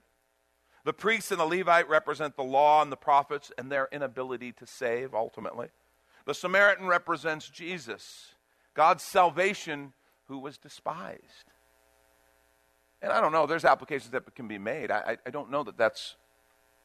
The 0.83 0.93
priest 0.93 1.31
and 1.31 1.39
the 1.39 1.45
Levite 1.45 1.89
represent 1.89 2.35
the 2.35 2.43
law 2.43 2.81
and 2.81 2.91
the 2.91 2.97
prophets 2.97 3.51
and 3.57 3.71
their 3.71 3.89
inability 3.91 4.51
to 4.53 4.65
save 4.65 5.13
ultimately. 5.13 5.67
The 6.25 6.33
Samaritan 6.33 6.87
represents 6.87 7.49
Jesus, 7.49 8.31
God's 8.73 9.03
salvation 9.03 9.93
who 10.27 10.39
was 10.39 10.57
despised. 10.57 11.51
And 13.01 13.11
I 13.11 13.21
don't 13.21 13.31
know, 13.31 13.45
there's 13.45 13.65
applications 13.65 14.11
that 14.11 14.33
can 14.35 14.47
be 14.47 14.57
made. 14.57 14.91
I, 14.91 15.17
I 15.25 15.29
don't 15.29 15.51
know 15.51 15.63
that 15.63 15.77
that's 15.77 16.15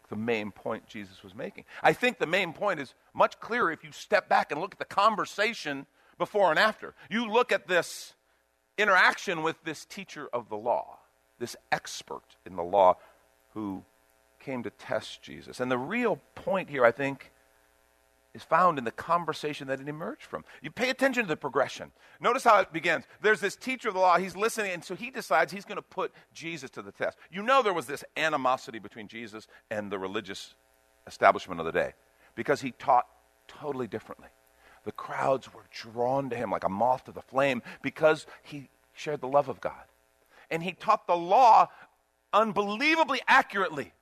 the 0.08 0.16
main 0.16 0.50
point 0.50 0.86
Jesus 0.86 1.22
was 1.22 1.34
making. 1.34 1.64
I 1.82 1.92
think 1.92 2.18
the 2.18 2.26
main 2.26 2.52
point 2.52 2.80
is 2.80 2.94
much 3.14 3.40
clearer 3.40 3.72
if 3.72 3.82
you 3.82 3.92
step 3.92 4.28
back 4.28 4.52
and 4.52 4.60
look 4.60 4.74
at 4.74 4.78
the 4.78 4.84
conversation 4.84 5.86
before 6.18 6.50
and 6.50 6.58
after. 6.58 6.94
You 7.10 7.30
look 7.30 7.50
at 7.50 7.66
this 7.66 8.14
interaction 8.78 9.42
with 9.42 9.62
this 9.64 9.84
teacher 9.84 10.28
of 10.32 10.48
the 10.48 10.56
law, 10.56 10.98
this 11.38 11.56
expert 11.70 12.36
in 12.46 12.56
the 12.56 12.62
law 12.62 12.96
who 13.54 13.84
came 14.40 14.62
to 14.62 14.70
test 14.70 15.22
Jesus. 15.22 15.60
And 15.60 15.70
the 15.70 15.78
real 15.78 16.20
point 16.34 16.68
here, 16.68 16.84
I 16.84 16.90
think, 16.90 17.30
is 18.34 18.42
found 18.42 18.78
in 18.78 18.84
the 18.84 18.90
conversation 18.90 19.68
that 19.68 19.80
it 19.80 19.88
emerged 19.88 20.22
from. 20.22 20.44
You 20.62 20.70
pay 20.70 20.88
attention 20.88 21.24
to 21.24 21.28
the 21.28 21.36
progression. 21.36 21.92
Notice 22.18 22.44
how 22.44 22.60
it 22.60 22.72
begins. 22.72 23.04
There's 23.20 23.40
this 23.40 23.56
teacher 23.56 23.88
of 23.88 23.94
the 23.94 24.00
law, 24.00 24.16
he's 24.18 24.34
listening, 24.34 24.72
and 24.72 24.82
so 24.82 24.94
he 24.94 25.10
decides 25.10 25.52
he's 25.52 25.66
going 25.66 25.76
to 25.76 25.82
put 25.82 26.12
Jesus 26.32 26.70
to 26.70 26.82
the 26.82 26.92
test. 26.92 27.18
You 27.30 27.42
know 27.42 27.62
there 27.62 27.74
was 27.74 27.86
this 27.86 28.04
animosity 28.16 28.78
between 28.78 29.06
Jesus 29.06 29.46
and 29.70 29.92
the 29.92 29.98
religious 29.98 30.54
establishment 31.06 31.60
of 31.60 31.66
the 31.66 31.72
day 31.72 31.92
because 32.34 32.62
he 32.62 32.72
taught 32.72 33.06
totally 33.48 33.86
differently 33.86 34.28
the 34.84 34.92
crowds 34.92 35.52
were 35.52 35.64
drawn 35.70 36.30
to 36.30 36.36
him 36.36 36.50
like 36.50 36.64
a 36.64 36.68
moth 36.68 37.04
to 37.04 37.12
the 37.12 37.22
flame 37.22 37.62
because 37.82 38.26
he 38.42 38.68
shared 38.94 39.20
the 39.20 39.28
love 39.28 39.48
of 39.48 39.60
God. 39.60 39.84
And 40.50 40.62
he 40.62 40.72
taught 40.72 41.06
the 41.06 41.16
law 41.16 41.68
unbelievably 42.32 43.20
accurately. 43.28 43.92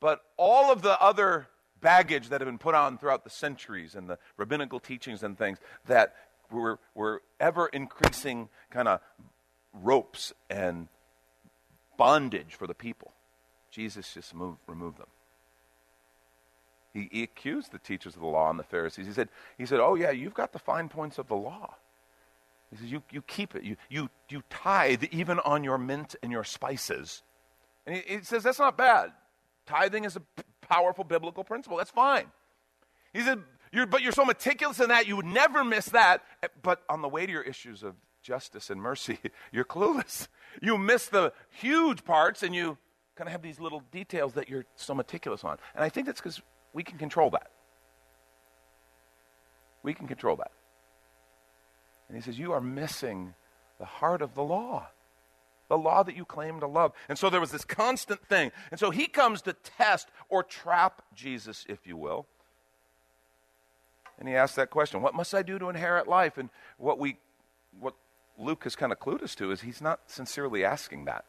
But 0.00 0.22
all 0.36 0.70
of 0.70 0.82
the 0.82 1.00
other 1.00 1.48
baggage 1.80 2.28
that 2.28 2.40
had 2.40 2.46
been 2.46 2.58
put 2.58 2.74
on 2.74 2.98
throughout 2.98 3.24
the 3.24 3.30
centuries 3.30 3.94
and 3.94 4.08
the 4.08 4.18
rabbinical 4.36 4.80
teachings 4.80 5.22
and 5.22 5.36
things 5.36 5.58
that 5.86 6.14
were, 6.50 6.78
were 6.94 7.22
ever 7.40 7.66
increasing 7.66 8.48
kind 8.70 8.88
of 8.88 9.00
ropes 9.72 10.32
and 10.48 10.88
bondage 11.96 12.54
for 12.54 12.66
the 12.66 12.74
people. 12.74 13.12
Jesus 13.70 14.14
just 14.14 14.34
moved, 14.34 14.58
removed 14.66 14.98
them. 14.98 15.08
He, 16.96 17.08
he 17.12 17.22
accused 17.24 17.72
the 17.72 17.78
teachers 17.78 18.14
of 18.14 18.22
the 18.22 18.26
law 18.26 18.48
and 18.48 18.58
the 18.58 18.64
Pharisees. 18.64 19.06
He 19.06 19.12
said, 19.12 19.28
he 19.58 19.66
said, 19.66 19.80
Oh, 19.80 19.96
yeah, 19.96 20.10
you've 20.10 20.32
got 20.32 20.52
the 20.52 20.58
fine 20.58 20.88
points 20.88 21.18
of 21.18 21.28
the 21.28 21.36
law. 21.36 21.74
He 22.70 22.76
says, 22.76 22.90
You, 22.90 23.02
you 23.10 23.20
keep 23.20 23.54
it. 23.54 23.64
You, 23.64 23.76
you, 23.90 24.08
you 24.30 24.42
tithe 24.48 25.04
even 25.12 25.38
on 25.40 25.62
your 25.62 25.76
mint 25.76 26.16
and 26.22 26.32
your 26.32 26.42
spices. 26.42 27.22
And 27.86 27.96
he, 27.96 28.16
he 28.16 28.24
says, 28.24 28.42
That's 28.42 28.58
not 28.58 28.78
bad. 28.78 29.12
Tithing 29.66 30.04
is 30.04 30.16
a 30.16 30.20
p- 30.20 30.42
powerful 30.62 31.04
biblical 31.04 31.44
principle. 31.44 31.76
That's 31.76 31.90
fine. 31.90 32.26
He 33.12 33.20
said, 33.20 33.42
you're, 33.72 33.86
But 33.86 34.00
you're 34.00 34.12
so 34.12 34.24
meticulous 34.24 34.80
in 34.80 34.88
that, 34.88 35.06
you 35.06 35.16
would 35.16 35.26
never 35.26 35.64
miss 35.64 35.86
that. 35.90 36.22
Eh, 36.42 36.48
but 36.62 36.82
on 36.88 37.02
the 37.02 37.10
your 37.28 37.42
issues 37.42 37.82
of 37.82 37.94
justice 38.22 38.70
and 38.70 38.80
mercy, 38.80 39.18
you're 39.52 39.64
clueless. 39.66 40.28
You 40.62 40.78
miss 40.78 41.08
the 41.08 41.34
huge 41.50 42.06
parts 42.06 42.42
and 42.42 42.54
you 42.54 42.78
kind 43.16 43.28
of 43.28 43.32
have 43.32 43.42
these 43.42 43.60
little 43.60 43.82
details 43.90 44.32
that 44.34 44.48
you're 44.48 44.64
so 44.76 44.94
meticulous 44.94 45.44
on. 45.44 45.58
And 45.74 45.84
I 45.84 45.90
think 45.90 46.06
that's 46.06 46.20
because 46.20 46.40
we 46.76 46.84
can 46.84 46.98
control 46.98 47.30
that. 47.30 47.50
We 49.82 49.94
can 49.94 50.06
control 50.06 50.36
that. 50.36 50.50
And 52.06 52.16
he 52.16 52.22
says, 52.22 52.38
You 52.38 52.52
are 52.52 52.60
missing 52.60 53.32
the 53.78 53.86
heart 53.86 54.20
of 54.20 54.34
the 54.34 54.42
law, 54.42 54.88
the 55.68 55.78
law 55.78 56.02
that 56.02 56.14
you 56.14 56.26
claim 56.26 56.60
to 56.60 56.66
love. 56.66 56.92
And 57.08 57.18
so 57.18 57.30
there 57.30 57.40
was 57.40 57.50
this 57.50 57.64
constant 57.64 58.26
thing. 58.26 58.52
And 58.70 58.78
so 58.78 58.90
he 58.90 59.06
comes 59.06 59.40
to 59.42 59.54
test 59.54 60.08
or 60.28 60.42
trap 60.42 61.00
Jesus, 61.14 61.64
if 61.66 61.86
you 61.86 61.96
will. 61.96 62.26
And 64.18 64.28
he 64.28 64.34
asks 64.34 64.56
that 64.56 64.68
question 64.68 65.00
What 65.00 65.14
must 65.14 65.34
I 65.34 65.40
do 65.40 65.58
to 65.58 65.70
inherit 65.70 66.06
life? 66.06 66.36
And 66.36 66.50
what, 66.76 66.98
we, 66.98 67.16
what 67.80 67.94
Luke 68.36 68.64
has 68.64 68.76
kind 68.76 68.92
of 68.92 69.00
clued 69.00 69.22
us 69.22 69.34
to 69.36 69.50
is 69.50 69.62
he's 69.62 69.80
not 69.80 70.00
sincerely 70.08 70.62
asking 70.62 71.06
that. 71.06 71.24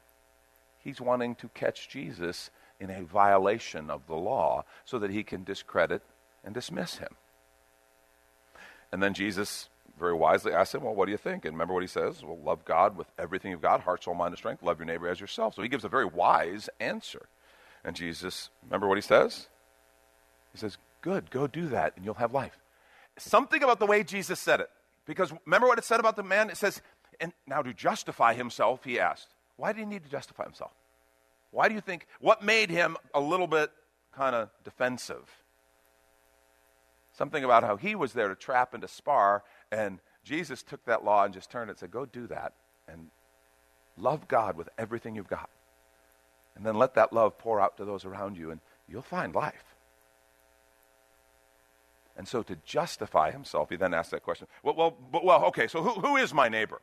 He's 0.78 1.00
wanting 1.00 1.36
to 1.36 1.48
catch 1.50 1.88
Jesus 1.88 2.50
in 2.80 2.90
a 2.90 3.04
violation 3.04 3.90
of 3.90 4.06
the 4.08 4.16
law 4.16 4.64
so 4.86 5.00
that 5.00 5.12
he 5.12 5.24
can 5.24 5.44
discredit 5.44 6.02
and 6.44 6.54
dismiss 6.54 6.98
him. 6.98 7.16
And 8.92 9.02
then 9.02 9.14
Jesus 9.14 9.70
very 10.00 10.14
wisely 10.14 10.54
asks 10.54 10.76
him, 10.76 10.84
Well, 10.84 10.96
what 10.96 11.06
do 11.06 11.12
you 11.12 11.18
think? 11.18 11.46
And 11.46 11.54
remember 11.54 11.74
what 11.74 11.84
he 11.84 11.88
says? 11.88 12.24
Well, 12.24 12.38
love 12.38 12.64
God 12.66 12.96
with 12.96 13.08
everything 13.18 13.52
you've 13.52 13.62
got, 13.62 13.82
heart, 13.82 14.04
soul, 14.04 14.14
mind, 14.14 14.32
and 14.32 14.38
strength. 14.38 14.64
Love 14.64 14.80
your 14.80 14.86
neighbor 14.86 15.08
as 15.08 15.20
yourself. 15.20 15.56
So 15.56 15.62
he 15.62 15.70
gives 15.70 15.84
a 15.84 15.90
very 15.90 16.06
wise 16.06 16.70
answer. 16.80 17.28
And 17.84 17.96
Jesus, 17.96 18.50
remember 18.64 18.88
what 18.88 18.98
he 18.98 19.02
says? 19.02 19.48
He 20.52 20.58
says, 20.60 20.78
Good, 21.02 21.30
go 21.32 21.48
do 21.48 21.68
that, 21.70 21.94
and 21.96 22.06
you'll 22.06 22.16
have 22.16 22.34
life. 22.34 22.58
Something 23.18 23.64
about 23.64 23.80
the 23.80 23.86
way 23.86 24.04
Jesus 24.04 24.40
said 24.40 24.60
it. 24.60 24.70
Because 25.06 25.34
remember 25.46 25.68
what 25.68 25.78
it 25.78 25.86
said 25.86 26.00
about 26.00 26.16
the 26.16 26.24
man? 26.24 26.50
It 26.50 26.58
says, 26.58 26.82
And 27.20 27.34
now 27.48 27.62
to 27.62 27.74
justify 27.74 28.34
himself, 28.34 28.84
he 28.84 29.00
asked, 29.00 29.28
Why 29.56 29.74
did 29.74 29.80
he 29.80 29.86
need 29.86 30.04
to 30.04 30.10
justify 30.10 30.44
himself? 30.44 30.72
Why 31.52 31.68
do 31.68 31.76
you 31.76 31.82
think, 31.82 32.08
what 32.20 32.44
made 32.44 32.70
him 32.70 32.98
a 33.14 33.20
little 33.20 33.48
bit 33.48 33.72
kind 34.14 34.36
of 34.36 34.50
defensive? 34.64 35.30
Something 37.14 37.44
about 37.44 37.64
how 37.64 37.78
he 37.78 37.96
was 37.96 38.14
there 38.14 38.28
to 38.28 38.36
trap 38.36 38.74
and 38.74 38.82
to 38.82 38.88
spar, 38.88 39.44
and 39.72 40.00
Jesus 40.24 40.62
took 40.62 40.84
that 40.86 41.04
law 41.04 41.24
and 41.24 41.34
just 41.34 41.50
turned 41.50 41.70
it 41.70 41.74
and 41.74 41.80
said, 41.80 41.92
Go 41.92 42.06
do 42.06 42.28
that 42.28 42.54
and 42.88 43.08
love 43.98 44.28
God 44.28 44.56
with 44.56 44.70
everything 44.78 45.16
you've 45.16 45.28
got. 45.28 45.50
And 46.56 46.66
then 46.66 46.76
let 46.76 46.96
that 46.96 47.14
love 47.14 47.38
pour 47.38 47.60
out 47.62 47.78
to 47.78 47.86
those 47.86 48.06
around 48.06 48.38
you, 48.38 48.52
and 48.52 48.60
you'll 48.88 49.02
find 49.02 49.34
life. 49.34 49.76
And 52.18 52.28
so 52.28 52.42
to 52.44 52.56
justify 52.66 53.32
himself, 53.32 53.70
he 53.70 53.76
then 53.76 53.94
asked 53.94 54.12
that 54.12 54.24
question. 54.24 54.48
Well, 54.64 54.76
well, 54.76 54.98
well 55.24 55.46
okay, 55.46 55.68
so 55.68 55.84
who, 55.84 56.02
who 56.02 56.18
is 56.18 56.34
my 56.34 56.50
neighbor? 56.50 56.82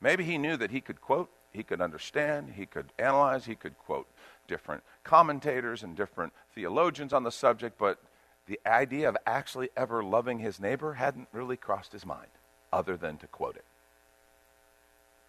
Maybe 0.00 0.24
he 0.24 0.38
knew 0.38 0.56
that 0.56 0.70
he 0.70 0.80
could 0.80 1.00
quote, 1.00 1.30
he 1.52 1.62
could 1.62 1.80
understand, 1.80 2.52
he 2.56 2.66
could 2.66 2.92
analyze, 2.98 3.46
he 3.46 3.54
could 3.54 3.78
quote 3.78 4.06
different 4.46 4.82
commentators 5.04 5.82
and 5.82 5.96
different 5.96 6.32
theologians 6.54 7.12
on 7.12 7.22
the 7.22 7.30
subject, 7.30 7.78
but 7.78 8.00
the 8.46 8.58
idea 8.66 9.08
of 9.08 9.16
actually 9.26 9.68
ever 9.76 10.02
loving 10.02 10.38
his 10.38 10.58
neighbor 10.58 10.94
hadn't 10.94 11.28
really 11.32 11.56
crossed 11.56 11.92
his 11.92 12.06
mind, 12.06 12.30
other 12.72 12.96
than 12.96 13.18
to 13.18 13.26
quote 13.26 13.56
it. 13.56 13.64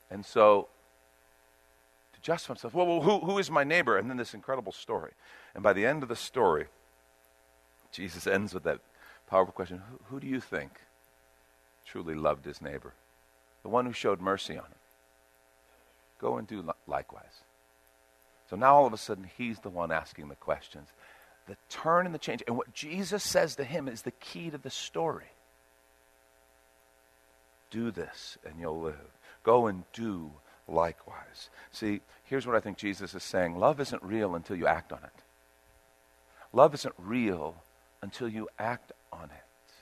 And 0.10 0.26
so, 0.26 0.70
to 2.14 2.22
justify 2.22 2.54
himself, 2.54 2.74
well, 2.74 2.88
well 2.88 3.02
who, 3.02 3.20
who 3.20 3.38
is 3.38 3.52
my 3.52 3.64
neighbor? 3.64 3.98
And 3.98 4.10
then 4.10 4.18
this 4.18 4.34
incredible 4.34 4.72
story. 4.72 5.12
And 5.54 5.62
by 5.62 5.74
the 5.74 5.86
end 5.86 6.02
of 6.02 6.10
the 6.10 6.16
story, 6.16 6.68
Jesus 7.92 8.26
ends 8.26 8.54
with 8.54 8.64
that 8.64 8.80
powerful 9.28 9.54
question 9.54 9.82
who, 9.90 10.00
who 10.10 10.20
do 10.20 10.28
you 10.28 10.40
think 10.40 10.72
truly 11.86 12.16
loved 12.16 12.46
his 12.46 12.62
neighbor? 12.62 12.94
The 13.64 13.70
one 13.70 13.86
who 13.86 13.94
showed 13.94 14.22
mercy 14.22 14.58
on 14.58 14.66
him. 14.66 14.79
Go 16.20 16.38
and 16.38 16.48
do 16.48 16.64
likewise. 16.88 17.44
So 18.50 18.56
now 18.56 18.76
all 18.76 18.86
of 18.86 18.94
a 18.94 18.98
sudden, 18.98 19.30
he's 19.38 19.60
the 19.60 19.70
one 19.70 19.92
asking 19.92 20.30
the 20.30 20.36
questions 20.36 20.90
the 21.48 21.58
turn 21.68 22.06
and 22.06 22.14
the 22.14 22.20
change. 22.20 22.44
And 22.48 22.56
what 22.56 22.74
Jesus 22.74 23.24
says 23.24 23.56
to 23.56 23.64
him 23.64 23.88
is 23.88 24.04
the 24.04 24.12
key 24.12 24.52
to 24.52 24.58
the 24.58 24.70
story. 24.70 25.32
Do 27.72 27.90
this 27.92 28.38
and 28.46 28.60
you'll 28.60 28.80
live. 28.80 29.18
Go 29.44 29.68
and 29.68 29.84
do 29.92 30.32
likewise. 30.68 31.50
See, 31.72 32.02
here's 32.24 32.46
what 32.46 32.56
I 32.56 32.60
think 32.60 32.78
Jesus 32.78 33.16
is 33.16 33.24
saying 33.24 33.58
love 33.58 33.80
isn't 33.80 34.04
real 34.04 34.36
until 34.36 34.56
you 34.56 34.68
act 34.68 34.94
on 34.94 35.00
it. 35.04 35.24
Love 36.54 36.74
isn't 36.76 36.94
real 36.98 37.56
until 38.02 38.30
you 38.30 38.48
act 38.58 38.92
on 39.12 39.26
it. 39.26 39.74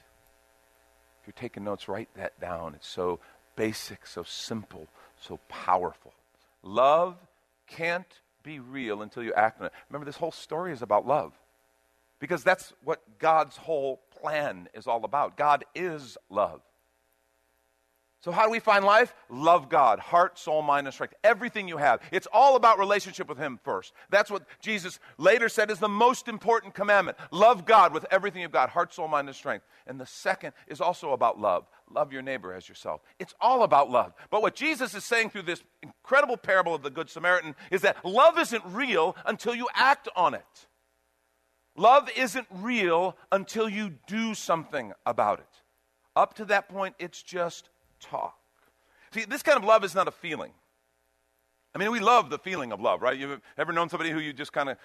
If 1.21 1.28
you're 1.28 1.34
taking 1.34 1.63
notes, 1.65 1.88
write 1.88 2.10
that 2.15 2.39
down. 2.39 2.76
It's 2.76 2.88
so 2.88 3.19
basic, 3.56 4.08
so 4.08 4.23
simple, 4.23 4.88
so 5.19 5.39
powerful. 5.50 6.13
Love 6.63 7.15
can't 7.67 8.21
be 8.43 8.59
real 8.59 9.01
until 9.01 9.23
you 9.23 9.33
act 9.33 9.59
on 9.59 9.67
it. 9.67 9.73
Remember, 9.89 10.05
this 10.05 10.17
whole 10.17 10.31
story 10.31 10.71
is 10.71 10.81
about 10.81 11.05
love. 11.05 11.33
Because 12.19 12.43
that's 12.43 12.73
what 12.83 13.19
God's 13.19 13.57
whole 13.57 14.01
plan 14.21 14.69
is 14.73 14.87
all 14.87 15.03
about. 15.05 15.37
God 15.37 15.65
is 15.75 16.17
love. 16.29 16.61
So, 18.21 18.31
how 18.31 18.45
do 18.45 18.51
we 18.51 18.59
find 18.59 18.83
life? 18.83 19.13
Love 19.29 19.69
God, 19.69 19.99
heart, 19.99 20.39
soul, 20.39 20.63
mind, 20.63 20.87
and 20.87 20.93
strength. 20.93 21.13
Everything 21.23 21.67
you 21.67 21.77
have. 21.77 22.01
It's 22.11 22.27
all 22.33 22.55
about 22.55 22.79
relationship 22.79 23.29
with 23.29 23.37
Him 23.37 23.59
first. 23.63 23.93
That's 24.09 24.31
what 24.31 24.43
Jesus 24.59 24.99
later 25.19 25.47
said 25.49 25.69
is 25.69 25.77
the 25.77 25.87
most 25.87 26.27
important 26.27 26.73
commandment. 26.73 27.17
Love 27.29 27.65
God 27.65 27.93
with 27.93 28.07
everything 28.09 28.41
you've 28.41 28.51
got, 28.51 28.71
heart, 28.71 28.91
soul, 28.91 29.07
mind, 29.07 29.27
and 29.27 29.35
strength. 29.35 29.65
And 29.85 29.99
the 29.99 30.07
second 30.07 30.53
is 30.67 30.81
also 30.81 31.11
about 31.11 31.39
love. 31.39 31.67
Love 31.89 32.12
your 32.12 32.21
neighbor 32.21 32.54
as 32.54 32.67
yourself. 32.67 33.02
It's 33.19 33.34
all 33.39 33.63
about 33.63 33.89
love. 33.89 34.13
But 34.30 34.41
what 34.41 34.56
Jesus 34.56 34.93
is 34.93 35.06
saying 35.06 35.30
through 35.30 35.43
this 35.43 35.63
incredible 35.82 36.38
parable 36.38 36.76
of 36.76 36.84
the 36.84 36.89
Good 36.89 37.10
Samaritan 37.10 37.56
is 37.71 37.82
that 37.82 38.04
love 38.04 38.38
isn't 38.38 38.63
real 38.65 39.15
until 39.26 39.56
you 39.56 39.67
act 39.73 40.10
on 40.15 40.34
it. 40.34 40.67
Love 41.76 42.10
isn't 42.17 42.47
real 42.52 43.15
until 43.32 43.69
you 43.69 43.91
do 44.08 44.34
something 44.34 44.91
about 45.06 45.39
it. 45.39 45.62
Up 46.15 46.34
to 46.36 46.45
that 46.45 46.67
point, 46.67 46.95
it's 47.00 47.21
just 47.21 47.69
talk. 48.00 48.38
See, 49.13 49.23
this 49.26 49.43
kind 49.43 49.58
of 49.58 49.63
love 49.63 49.84
is 49.84 49.95
not 49.95 50.08
a 50.08 50.12
feeling. 50.12 50.52
I 51.73 51.78
mean, 51.78 51.91
we 51.91 52.00
love 52.00 52.30
the 52.30 52.39
feeling 52.39 52.71
of 52.71 52.82
love, 52.82 53.02
right? 53.02 53.17
You've 53.17 53.39
ever 53.58 53.71
known 53.71 53.89
somebody 53.89 54.10
who 54.10 54.19
you 54.19 54.34
just 54.34 54.52
kind 54.52 54.69
of 54.69 54.78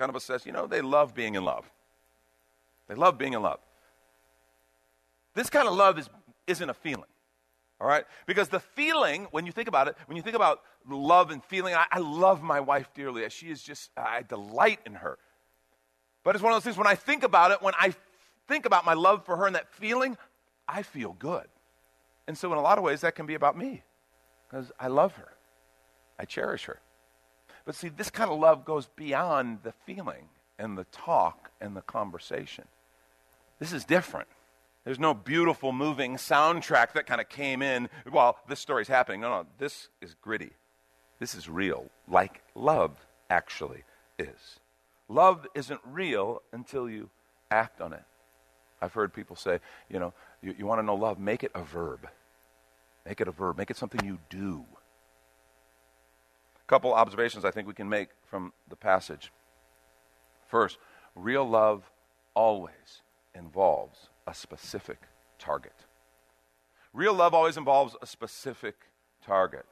kind 0.00 0.08
of 0.08 0.16
assess, 0.16 0.46
you 0.46 0.52
know, 0.52 0.66
they 0.66 0.80
love 0.80 1.14
being 1.14 1.34
in 1.34 1.44
love. 1.44 1.70
They 2.88 2.94
love 2.94 3.18
being 3.18 3.34
in 3.34 3.42
love. 3.42 3.60
This 5.34 5.50
kind 5.50 5.68
of 5.68 5.74
love 5.74 5.98
is, 5.98 6.08
isn't 6.50 6.68
a 6.68 6.74
feeling. 6.74 7.08
All 7.80 7.88
right? 7.88 8.04
Because 8.26 8.48
the 8.48 8.60
feeling, 8.60 9.26
when 9.30 9.46
you 9.46 9.52
think 9.52 9.68
about 9.68 9.88
it, 9.88 9.96
when 10.06 10.16
you 10.16 10.22
think 10.22 10.36
about 10.36 10.60
love 10.88 11.30
and 11.30 11.42
feeling, 11.44 11.74
I, 11.74 11.86
I 11.90 11.98
love 11.98 12.42
my 12.42 12.60
wife 12.60 12.90
dearly. 12.94 13.28
She 13.30 13.46
is 13.46 13.62
just, 13.62 13.90
I 13.96 14.22
delight 14.22 14.80
in 14.84 14.94
her. 14.94 15.18
But 16.22 16.34
it's 16.34 16.42
one 16.42 16.52
of 16.52 16.56
those 16.56 16.64
things 16.64 16.76
when 16.76 16.86
I 16.86 16.94
think 16.94 17.22
about 17.22 17.50
it, 17.52 17.62
when 17.62 17.74
I 17.78 17.94
think 18.46 18.66
about 18.66 18.84
my 18.84 18.92
love 18.92 19.24
for 19.24 19.36
her 19.36 19.46
and 19.46 19.56
that 19.56 19.72
feeling, 19.72 20.18
I 20.68 20.82
feel 20.82 21.16
good. 21.18 21.46
And 22.26 22.36
so, 22.36 22.52
in 22.52 22.58
a 22.58 22.62
lot 22.62 22.78
of 22.78 22.84
ways, 22.84 23.00
that 23.00 23.14
can 23.14 23.26
be 23.26 23.34
about 23.34 23.56
me 23.56 23.82
because 24.46 24.70
I 24.78 24.88
love 24.88 25.14
her, 25.16 25.32
I 26.18 26.24
cherish 26.26 26.66
her. 26.66 26.80
But 27.64 27.74
see, 27.74 27.88
this 27.88 28.10
kind 28.10 28.30
of 28.30 28.38
love 28.38 28.64
goes 28.64 28.88
beyond 28.94 29.60
the 29.62 29.72
feeling 29.86 30.28
and 30.58 30.76
the 30.76 30.84
talk 30.92 31.50
and 31.60 31.76
the 31.76 31.82
conversation. 31.82 32.64
This 33.58 33.72
is 33.72 33.84
different. 33.84 34.28
There's 34.84 34.98
no 34.98 35.12
beautiful, 35.12 35.72
moving 35.72 36.16
soundtrack 36.16 36.92
that 36.92 37.06
kind 37.06 37.20
of 37.20 37.28
came 37.28 37.60
in 37.62 37.88
while 38.08 38.38
this 38.48 38.60
story's 38.60 38.88
happening. 38.88 39.20
No, 39.20 39.28
no, 39.28 39.46
this 39.58 39.88
is 40.00 40.14
gritty. 40.14 40.50
This 41.18 41.34
is 41.34 41.48
real, 41.48 41.90
like 42.08 42.42
love 42.54 43.06
actually 43.28 43.84
is. 44.18 44.58
Love 45.08 45.46
isn't 45.54 45.80
real 45.84 46.40
until 46.52 46.88
you 46.88 47.10
act 47.50 47.80
on 47.80 47.92
it. 47.92 48.02
I've 48.80 48.94
heard 48.94 49.12
people 49.12 49.36
say, 49.36 49.60
you 49.90 49.98
know, 49.98 50.14
you, 50.42 50.54
you 50.58 50.66
want 50.66 50.80
to 50.80 50.82
know 50.82 50.94
love, 50.94 51.18
make 51.18 51.44
it 51.44 51.50
a 51.54 51.62
verb. 51.62 52.08
Make 53.04 53.20
it 53.20 53.28
a 53.28 53.32
verb. 53.32 53.58
Make 53.58 53.70
it 53.70 53.76
something 53.76 54.04
you 54.04 54.18
do. 54.30 54.64
A 56.56 56.66
couple 56.66 56.94
observations 56.94 57.44
I 57.44 57.50
think 57.50 57.68
we 57.68 57.74
can 57.74 57.88
make 57.88 58.08
from 58.24 58.52
the 58.68 58.76
passage. 58.76 59.32
First, 60.46 60.78
real 61.14 61.46
love 61.46 61.90
always 62.34 63.02
involves 63.34 64.08
a 64.30 64.34
specific 64.34 65.00
target. 65.40 65.74
Real 66.92 67.12
love 67.12 67.34
always 67.34 67.56
involves 67.56 67.96
a 68.00 68.06
specific 68.06 68.76
target. 69.26 69.66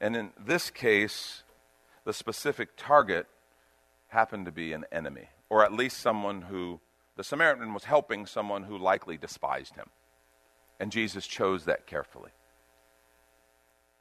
And 0.00 0.16
in 0.16 0.30
this 0.42 0.70
case, 0.70 1.42
the 2.06 2.14
specific 2.14 2.70
target 2.78 3.26
happened 4.08 4.46
to 4.46 4.52
be 4.52 4.72
an 4.72 4.86
enemy, 4.90 5.28
or 5.50 5.62
at 5.62 5.74
least 5.74 5.98
someone 5.98 6.42
who 6.42 6.80
the 7.16 7.22
Samaritan 7.22 7.74
was 7.74 7.84
helping 7.84 8.24
someone 8.24 8.62
who 8.62 8.78
likely 8.78 9.18
despised 9.18 9.76
him. 9.76 9.90
And 10.80 10.90
Jesus 10.90 11.26
chose 11.26 11.66
that 11.66 11.86
carefully. 11.86 12.30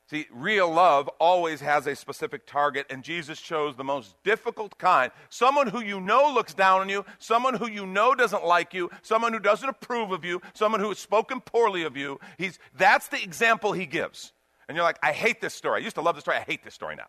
See, 0.09 0.25
real 0.31 0.67
love 0.73 1.07
always 1.19 1.61
has 1.61 1.85
a 1.85 1.95
specific 1.95 2.47
target, 2.47 2.87
and 2.89 3.03
Jesus 3.03 3.39
chose 3.39 3.75
the 3.75 3.83
most 3.83 4.15
difficult 4.23 4.75
kind. 4.79 5.11
Someone 5.29 5.67
who 5.67 5.83
you 5.83 6.01
know 6.01 6.33
looks 6.33 6.55
down 6.55 6.81
on 6.81 6.89
you, 6.89 7.05
someone 7.19 7.53
who 7.53 7.69
you 7.69 7.85
know 7.85 8.15
doesn't 8.15 8.43
like 8.43 8.73
you, 8.73 8.89
someone 9.03 9.33
who 9.33 9.39
doesn't 9.39 9.69
approve 9.69 10.11
of 10.11 10.25
you, 10.25 10.41
someone 10.55 10.81
who 10.81 10.87
has 10.89 10.97
spoken 10.97 11.41
poorly 11.41 11.83
of 11.83 11.95
you. 11.95 12.19
He's, 12.39 12.57
that's 12.75 13.09
the 13.09 13.21
example 13.21 13.71
he 13.71 13.85
gives. 13.85 14.33
And 14.67 14.75
you're 14.75 14.83
like, 14.83 14.97
I 15.03 15.11
hate 15.11 15.41
this 15.41 15.53
story. 15.53 15.81
I 15.81 15.83
used 15.83 15.95
to 15.95 16.01
love 16.01 16.15
this 16.15 16.23
story. 16.23 16.37
I 16.37 16.41
hate 16.41 16.63
this 16.63 16.73
story 16.73 16.95
now. 16.95 17.07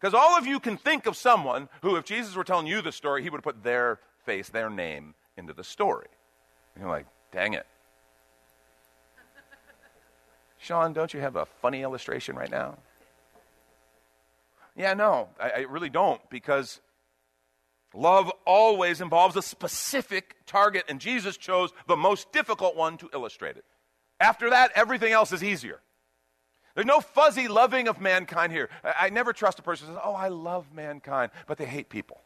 Because 0.00 0.14
all 0.14 0.38
of 0.38 0.46
you 0.46 0.58
can 0.58 0.78
think 0.78 1.04
of 1.04 1.18
someone 1.18 1.68
who, 1.82 1.96
if 1.96 2.06
Jesus 2.06 2.34
were 2.34 2.44
telling 2.44 2.66
you 2.66 2.80
the 2.80 2.92
story, 2.92 3.22
he 3.22 3.28
would 3.28 3.38
have 3.38 3.44
put 3.44 3.62
their 3.62 4.00
face, 4.24 4.48
their 4.48 4.70
name 4.70 5.14
into 5.36 5.52
the 5.52 5.64
story. 5.64 6.08
And 6.74 6.80
you're 6.80 6.90
like, 6.90 7.06
dang 7.30 7.52
it. 7.52 7.66
Sean, 10.70 10.92
don't 10.92 11.12
you 11.12 11.18
have 11.18 11.34
a 11.34 11.46
funny 11.46 11.82
illustration 11.82 12.36
right 12.36 12.48
now? 12.48 12.78
Yeah, 14.76 14.94
no, 14.94 15.28
I, 15.40 15.50
I 15.50 15.58
really 15.62 15.90
don't 15.90 16.20
because 16.30 16.80
love 17.92 18.30
always 18.46 19.00
involves 19.00 19.34
a 19.34 19.42
specific 19.42 20.36
target, 20.46 20.84
and 20.88 21.00
Jesus 21.00 21.36
chose 21.36 21.72
the 21.88 21.96
most 21.96 22.30
difficult 22.30 22.76
one 22.76 22.98
to 22.98 23.10
illustrate 23.12 23.56
it. 23.56 23.64
After 24.20 24.50
that, 24.50 24.70
everything 24.76 25.12
else 25.12 25.32
is 25.32 25.42
easier. 25.42 25.80
There's 26.76 26.86
no 26.86 27.00
fuzzy 27.00 27.48
loving 27.48 27.88
of 27.88 28.00
mankind 28.00 28.52
here. 28.52 28.68
I, 28.84 29.06
I 29.06 29.10
never 29.10 29.32
trust 29.32 29.58
a 29.58 29.62
person 29.62 29.88
who 29.88 29.94
says, 29.94 30.02
Oh, 30.04 30.14
I 30.14 30.28
love 30.28 30.72
mankind, 30.72 31.32
but 31.48 31.58
they 31.58 31.66
hate 31.66 31.88
people. 31.88 32.20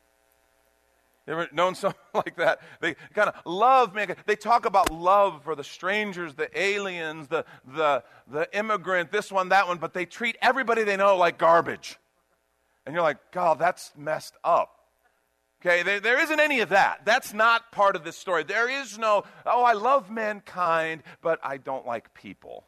You 1.26 1.32
ever 1.32 1.48
known 1.52 1.74
someone 1.74 1.96
like 2.14 2.37
that? 2.37 2.60
They 2.80 2.94
kind 3.14 3.30
of 3.30 3.34
love 3.44 3.94
mankind. 3.94 4.18
They 4.26 4.37
talk 4.37 4.66
about 4.66 4.92
love 4.92 5.42
for 5.44 5.54
the 5.54 5.64
strangers, 5.64 6.34
the 6.34 6.50
aliens, 6.58 7.28
the, 7.28 7.44
the, 7.66 8.04
the 8.30 8.48
immigrant, 8.56 9.10
this 9.10 9.32
one, 9.32 9.48
that 9.50 9.68
one, 9.68 9.78
but 9.78 9.94
they 9.94 10.06
treat 10.06 10.37
everybody 10.42 10.84
they 10.84 10.96
know 10.96 11.16
like 11.16 11.38
garbage. 11.38 11.98
And 12.87 12.94
you're 12.94 13.02
like, 13.02 13.32
God, 13.32 13.58
that's 13.58 13.92
messed 13.96 14.34
up. 14.44 14.70
Okay, 15.60 15.82
there, 15.82 15.98
there 15.98 16.20
isn't 16.20 16.40
any 16.40 16.60
of 16.60 16.68
that. 16.70 17.06
That's 17.06 17.32
not 17.32 17.72
part 17.72 17.96
of 17.96 18.04
this 18.04 18.18
story. 18.18 18.44
There 18.44 18.68
is 18.68 18.98
no, 18.98 19.24
oh, 19.46 19.62
I 19.62 19.72
love 19.72 20.10
mankind, 20.10 21.02
but 21.22 21.40
I 21.42 21.56
don't 21.56 21.87
like 21.87 22.12
people. 22.12 22.66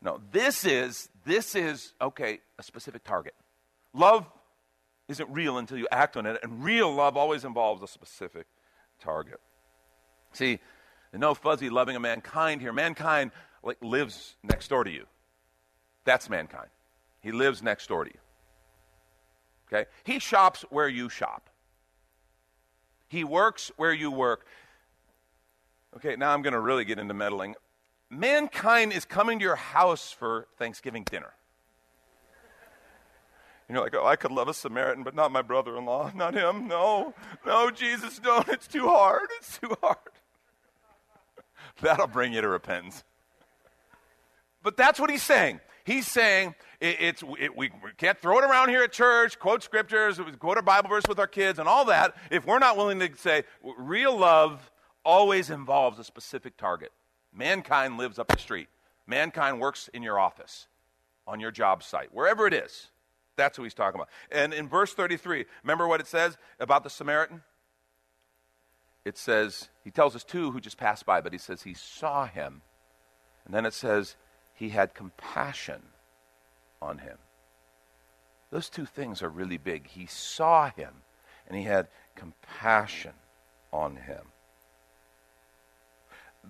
No, 0.00 0.20
this 0.30 0.64
is, 0.64 1.08
this 1.24 1.56
is, 1.56 1.94
okay, 2.00 2.38
a 2.60 2.62
specific 2.62 3.02
target. 3.02 3.34
Love 3.92 4.24
isn't 5.08 5.30
real 5.30 5.58
until 5.58 5.78
you 5.78 5.86
act 5.90 6.16
on 6.16 6.26
it, 6.26 6.38
and 6.42 6.64
real 6.64 6.92
love 6.92 7.16
always 7.16 7.44
involves 7.44 7.82
a 7.82 7.88
specific 7.88 8.46
target. 9.00 9.40
See, 10.32 10.58
no 11.12 11.34
fuzzy 11.34 11.70
loving 11.70 11.96
of 11.96 12.02
mankind 12.02 12.60
here. 12.60 12.72
Mankind 12.72 13.30
like, 13.62 13.78
lives 13.80 14.36
next 14.42 14.68
door 14.68 14.84
to 14.84 14.90
you. 14.90 15.06
That's 16.04 16.28
mankind. 16.28 16.68
He 17.20 17.32
lives 17.32 17.62
next 17.62 17.88
door 17.88 18.04
to 18.04 18.10
you. 18.10 18.20
Okay? 19.68 19.88
He 20.04 20.18
shops 20.18 20.64
where 20.70 20.88
you 20.88 21.08
shop. 21.08 21.48
He 23.08 23.24
works 23.24 23.70
where 23.76 23.92
you 23.92 24.10
work. 24.10 24.46
Okay, 25.96 26.16
now 26.16 26.32
I'm 26.32 26.42
going 26.42 26.52
to 26.52 26.60
really 26.60 26.84
get 26.84 26.98
into 26.98 27.14
meddling. 27.14 27.54
Mankind 28.10 28.92
is 28.92 29.04
coming 29.04 29.38
to 29.38 29.44
your 29.44 29.56
house 29.56 30.12
for 30.12 30.46
Thanksgiving 30.58 31.04
dinner. 31.04 31.32
And 33.68 33.74
you're 33.74 33.82
like, 33.82 33.94
oh, 33.96 34.06
I 34.06 34.16
could 34.16 34.30
love 34.30 34.48
a 34.48 34.54
Samaritan, 34.54 35.02
but 35.02 35.14
not 35.14 35.32
my 35.32 35.42
brother 35.42 35.76
in 35.76 35.84
law. 35.84 36.10
Not 36.14 36.34
him. 36.34 36.68
No. 36.68 37.14
No, 37.44 37.70
Jesus, 37.70 38.18
don't. 38.20 38.48
It's 38.48 38.68
too 38.68 38.86
hard. 38.86 39.28
It's 39.38 39.58
too 39.58 39.76
hard. 39.82 39.96
That'll 41.82 42.06
bring 42.06 42.32
you 42.32 42.40
to 42.40 42.48
repentance. 42.48 43.02
But 44.62 44.76
that's 44.76 45.00
what 45.00 45.10
he's 45.10 45.22
saying. 45.22 45.60
He's 45.84 46.06
saying 46.08 46.56
it, 46.80 46.96
it's, 46.98 47.22
it, 47.38 47.56
we, 47.56 47.70
we 47.82 47.90
can't 47.96 48.18
throw 48.18 48.38
it 48.38 48.44
around 48.44 48.70
here 48.70 48.82
at 48.82 48.92
church, 48.92 49.38
quote 49.38 49.62
scriptures, 49.62 50.20
quote 50.40 50.58
a 50.58 50.62
Bible 50.62 50.88
verse 50.88 51.04
with 51.08 51.20
our 51.20 51.28
kids, 51.28 51.60
and 51.60 51.68
all 51.68 51.84
that 51.84 52.16
if 52.30 52.44
we're 52.44 52.58
not 52.58 52.76
willing 52.76 52.98
to 52.98 53.16
say 53.16 53.44
real 53.62 54.16
love 54.16 54.70
always 55.04 55.50
involves 55.50 56.00
a 56.00 56.04
specific 56.04 56.56
target. 56.56 56.90
Mankind 57.32 57.98
lives 57.98 58.18
up 58.18 58.26
the 58.26 58.38
street, 58.38 58.68
mankind 59.06 59.60
works 59.60 59.88
in 59.94 60.02
your 60.02 60.18
office, 60.18 60.66
on 61.26 61.38
your 61.38 61.52
job 61.52 61.84
site, 61.84 62.12
wherever 62.12 62.48
it 62.48 62.54
is. 62.54 62.90
That's 63.36 63.56
who 63.56 63.62
he's 63.62 63.74
talking 63.74 64.00
about. 64.00 64.08
And 64.30 64.52
in 64.52 64.68
verse 64.68 64.94
33, 64.94 65.44
remember 65.62 65.86
what 65.86 66.00
it 66.00 66.06
says 66.06 66.36
about 66.58 66.82
the 66.82 66.90
Samaritan? 66.90 67.42
It 69.04 69.16
says, 69.16 69.68
he 69.84 69.90
tells 69.90 70.16
us 70.16 70.24
two 70.24 70.50
who 70.50 70.60
just 70.60 70.78
passed 70.78 71.06
by, 71.06 71.20
but 71.20 71.32
he 71.32 71.38
says 71.38 71.62
he 71.62 71.74
saw 71.74 72.26
him. 72.26 72.62
And 73.44 73.54
then 73.54 73.64
it 73.64 73.74
says 73.74 74.16
he 74.54 74.70
had 74.70 74.94
compassion 74.94 75.82
on 76.82 76.98
him. 76.98 77.18
Those 78.50 78.68
two 78.68 78.86
things 78.86 79.22
are 79.22 79.28
really 79.28 79.58
big. 79.58 79.86
He 79.86 80.06
saw 80.06 80.70
him 80.70 80.94
and 81.46 81.56
he 81.56 81.64
had 81.64 81.88
compassion 82.14 83.12
on 83.72 83.96
him. 83.96 84.22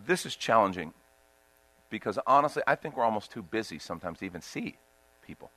This 0.07 0.25
is 0.25 0.37
challenging 0.37 0.95
because 1.91 2.19
honestly, 2.27 2.63
I 2.67 2.75
think 2.75 2.97
we're 2.97 3.05
almost 3.05 3.31
too 3.31 3.43
busy 3.43 3.79
sometimes 3.79 4.19
to 4.21 4.25
even 4.25 4.41
see 4.41 4.77
people. 5.27 5.51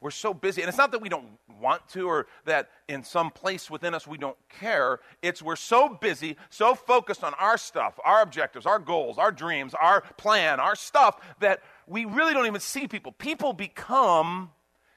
We're 0.00 0.10
so 0.10 0.32
busy. 0.32 0.62
And 0.62 0.68
it's 0.68 0.78
not 0.78 0.92
that 0.92 1.02
we 1.02 1.08
don't 1.08 1.26
want 1.60 1.88
to 1.90 2.08
or 2.08 2.26
that 2.44 2.70
in 2.88 3.02
some 3.02 3.30
place 3.30 3.70
within 3.70 3.94
us 3.94 4.06
we 4.06 4.18
don't 4.18 4.36
care. 4.48 5.00
It's 5.22 5.42
we're 5.42 5.56
so 5.56 5.88
busy, 5.88 6.36
so 6.50 6.74
focused 6.74 7.24
on 7.24 7.34
our 7.34 7.58
stuff, 7.58 7.98
our 8.04 8.22
objectives, 8.22 8.66
our 8.66 8.78
goals, 8.78 9.18
our 9.18 9.32
dreams, 9.32 9.74
our 9.80 10.02
plan, 10.16 10.60
our 10.60 10.76
stuff 10.76 11.20
that 11.40 11.60
we 11.86 12.04
really 12.04 12.32
don't 12.32 12.46
even 12.46 12.60
see 12.60 12.86
people. 12.86 13.12
People 13.12 13.52
become 13.52 14.50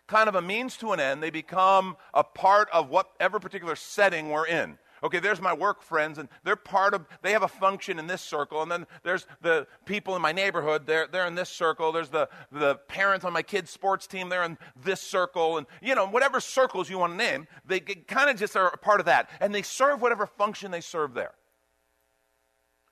kind 0.07 0.27
of 0.27 0.35
a 0.35 0.41
means 0.41 0.75
to 0.77 0.91
an 0.91 0.99
end, 0.99 1.23
they 1.23 1.29
become 1.29 1.95
a 2.13 2.23
part 2.23 2.67
of 2.73 2.89
whatever 2.89 3.39
particular 3.39 3.75
setting 3.77 4.29
we're 4.29 4.45
in. 4.45 4.77
Okay, 5.03 5.19
there's 5.19 5.41
my 5.41 5.53
work 5.53 5.81
friends, 5.81 6.19
and 6.19 6.29
they're 6.43 6.55
part 6.55 6.93
of, 6.93 7.05
they 7.23 7.31
have 7.31 7.41
a 7.41 7.47
function 7.47 7.97
in 7.97 8.05
this 8.05 8.21
circle. 8.21 8.61
And 8.61 8.71
then 8.71 8.85
there's 9.03 9.25
the 9.41 9.65
people 9.85 10.15
in 10.15 10.21
my 10.21 10.31
neighborhood, 10.31 10.85
they're, 10.85 11.07
they're 11.07 11.25
in 11.25 11.33
this 11.33 11.49
circle. 11.49 11.91
There's 11.91 12.09
the, 12.09 12.29
the 12.51 12.75
parents 12.87 13.25
on 13.25 13.33
my 13.33 13.41
kid's 13.41 13.71
sports 13.71 14.05
team, 14.05 14.29
they're 14.29 14.43
in 14.43 14.59
this 14.83 15.01
circle. 15.01 15.57
And, 15.57 15.65
you 15.81 15.95
know, 15.95 16.07
whatever 16.07 16.39
circles 16.39 16.89
you 16.89 16.99
want 16.99 17.13
to 17.13 17.17
name, 17.17 17.47
they 17.65 17.79
kind 17.79 18.29
of 18.29 18.37
just 18.37 18.55
are 18.55 18.67
a 18.67 18.77
part 18.77 18.99
of 18.99 19.07
that. 19.07 19.29
And 19.39 19.55
they 19.55 19.63
serve 19.63 20.01
whatever 20.01 20.27
function 20.27 20.69
they 20.69 20.81
serve 20.81 21.15
there. 21.15 21.33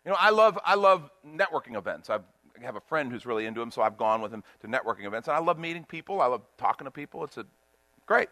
You 0.03 0.11
know, 0.11 0.17
I 0.19 0.31
love, 0.31 0.57
I 0.65 0.75
love 0.75 1.11
networking 1.23 1.77
events. 1.77 2.09
I've, 2.09 2.23
I 2.59 2.65
have 2.65 2.75
a 2.75 2.81
friend 2.81 3.11
who's 3.11 3.25
really 3.25 3.45
into 3.45 3.59
them, 3.59 3.69
so 3.69 3.83
I've 3.83 3.97
gone 3.97 4.21
with 4.21 4.33
him 4.33 4.43
to 4.61 4.67
networking 4.67 5.05
events. 5.05 5.27
And 5.27 5.37
I 5.37 5.39
love 5.39 5.59
meeting 5.59 5.85
people, 5.85 6.21
I 6.21 6.25
love 6.25 6.41
talking 6.57 6.85
to 6.85 6.91
people. 6.91 7.23
It's 7.23 7.37
a, 7.37 7.45
great 8.09 8.29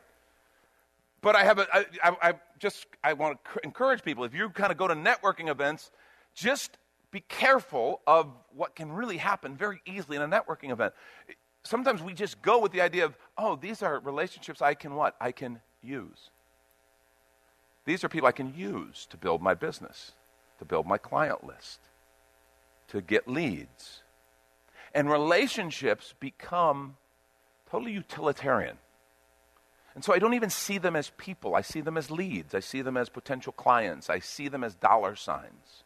but 1.22 1.36
I 1.36 1.44
have 1.44 1.60
a, 1.60 1.68
I, 1.74 1.86
I, 2.04 2.30
I 2.30 2.34
just, 2.60 2.86
I 3.04 3.14
want 3.14 3.40
to 3.44 3.60
encourage 3.64 4.04
people, 4.04 4.24
if 4.24 4.34
you 4.34 4.50
kind 4.50 4.72
of 4.72 4.78
go 4.78 4.88
to 4.88 4.96
networking 4.96 5.50
events, 5.50 5.92
just 6.36 6.78
be 7.12 7.22
careful 7.22 8.02
of 8.06 8.32
what 8.56 8.76
can 8.76 8.92
really 8.92 9.18
happen 9.18 9.56
very 9.56 9.82
easily 9.86 10.18
in 10.18 10.22
a 10.22 10.28
networking 10.28 10.72
event. 10.72 10.94
Sometimes 11.64 12.02
we 12.02 12.14
just 12.14 12.42
go 12.42 12.60
with 12.60 12.72
the 12.72 12.82
idea 12.82 13.06
of, 13.06 13.18
oh, 13.38 13.56
these 13.56 13.82
are 13.82 14.00
relationships 14.00 14.62
I 14.62 14.74
can 14.74 14.96
what? 14.96 15.16
I 15.20 15.32
can 15.32 15.60
use. 15.82 16.30
These 17.86 18.04
are 18.04 18.10
people 18.10 18.28
I 18.28 18.34
can 18.34 18.54
use 18.56 19.08
to 19.10 19.18
build 19.18 19.42
my 19.42 19.54
business, 19.54 20.12
to 20.60 20.66
build 20.66 20.86
my 20.86 20.98
client 20.98 21.46
list, 21.46 21.80
to 22.90 23.02
get 23.02 23.28
leads. 23.28 24.04
And 24.94 25.10
relationships 25.10 26.14
become 26.20 26.98
totally 27.70 27.94
utilitarian. 27.94 28.78
And 29.98 30.04
so 30.04 30.14
I 30.14 30.20
don't 30.20 30.36
even 30.36 30.52
see 30.52 30.78
them 30.78 30.96
as 30.96 31.10
people. 31.18 31.56
I 31.56 31.62
see 31.62 31.82
them 31.82 31.98
as 31.98 32.12
leads. 32.12 32.54
I 32.54 32.60
see 32.60 32.84
them 32.84 32.98
as 32.98 33.10
potential 33.10 33.52
clients. 33.52 34.12
I 34.12 34.20
see 34.20 34.48
them 34.48 34.64
as 34.64 34.76
dollar 34.76 35.16
signs. 35.16 35.84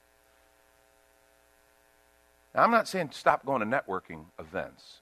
Now, 2.53 2.63
I'm 2.63 2.71
not 2.71 2.89
saying 2.89 3.11
stop 3.13 3.45
going 3.45 3.61
to 3.61 3.65
networking 3.65 4.25
events 4.37 4.99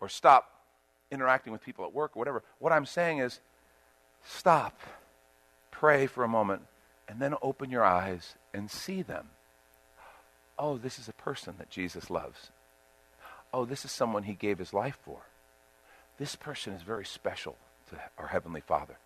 or 0.00 0.10
stop 0.10 0.50
interacting 1.10 1.50
with 1.50 1.62
people 1.62 1.86
at 1.86 1.94
work 1.94 2.14
or 2.14 2.18
whatever. 2.18 2.42
What 2.58 2.74
I'm 2.74 2.84
saying 2.84 3.20
is 3.20 3.40
stop, 4.22 4.78
pray 5.70 6.06
for 6.06 6.22
a 6.22 6.28
moment, 6.28 6.60
and 7.08 7.20
then 7.20 7.34
open 7.40 7.70
your 7.70 7.84
eyes 7.84 8.34
and 8.52 8.70
see 8.70 9.00
them. 9.00 9.28
Oh, 10.58 10.76
this 10.76 10.98
is 10.98 11.08
a 11.08 11.14
person 11.14 11.54
that 11.56 11.70
Jesus 11.70 12.10
loves. 12.10 12.50
Oh, 13.50 13.64
this 13.64 13.86
is 13.86 13.92
someone 13.92 14.24
he 14.24 14.34
gave 14.34 14.58
his 14.58 14.74
life 14.74 14.98
for. 15.02 15.20
This 16.18 16.36
person 16.36 16.74
is 16.74 16.82
very 16.82 17.06
special 17.06 17.56
to 17.92 18.00
our 18.18 18.28
Heavenly 18.28 18.60
Father. 18.60 18.98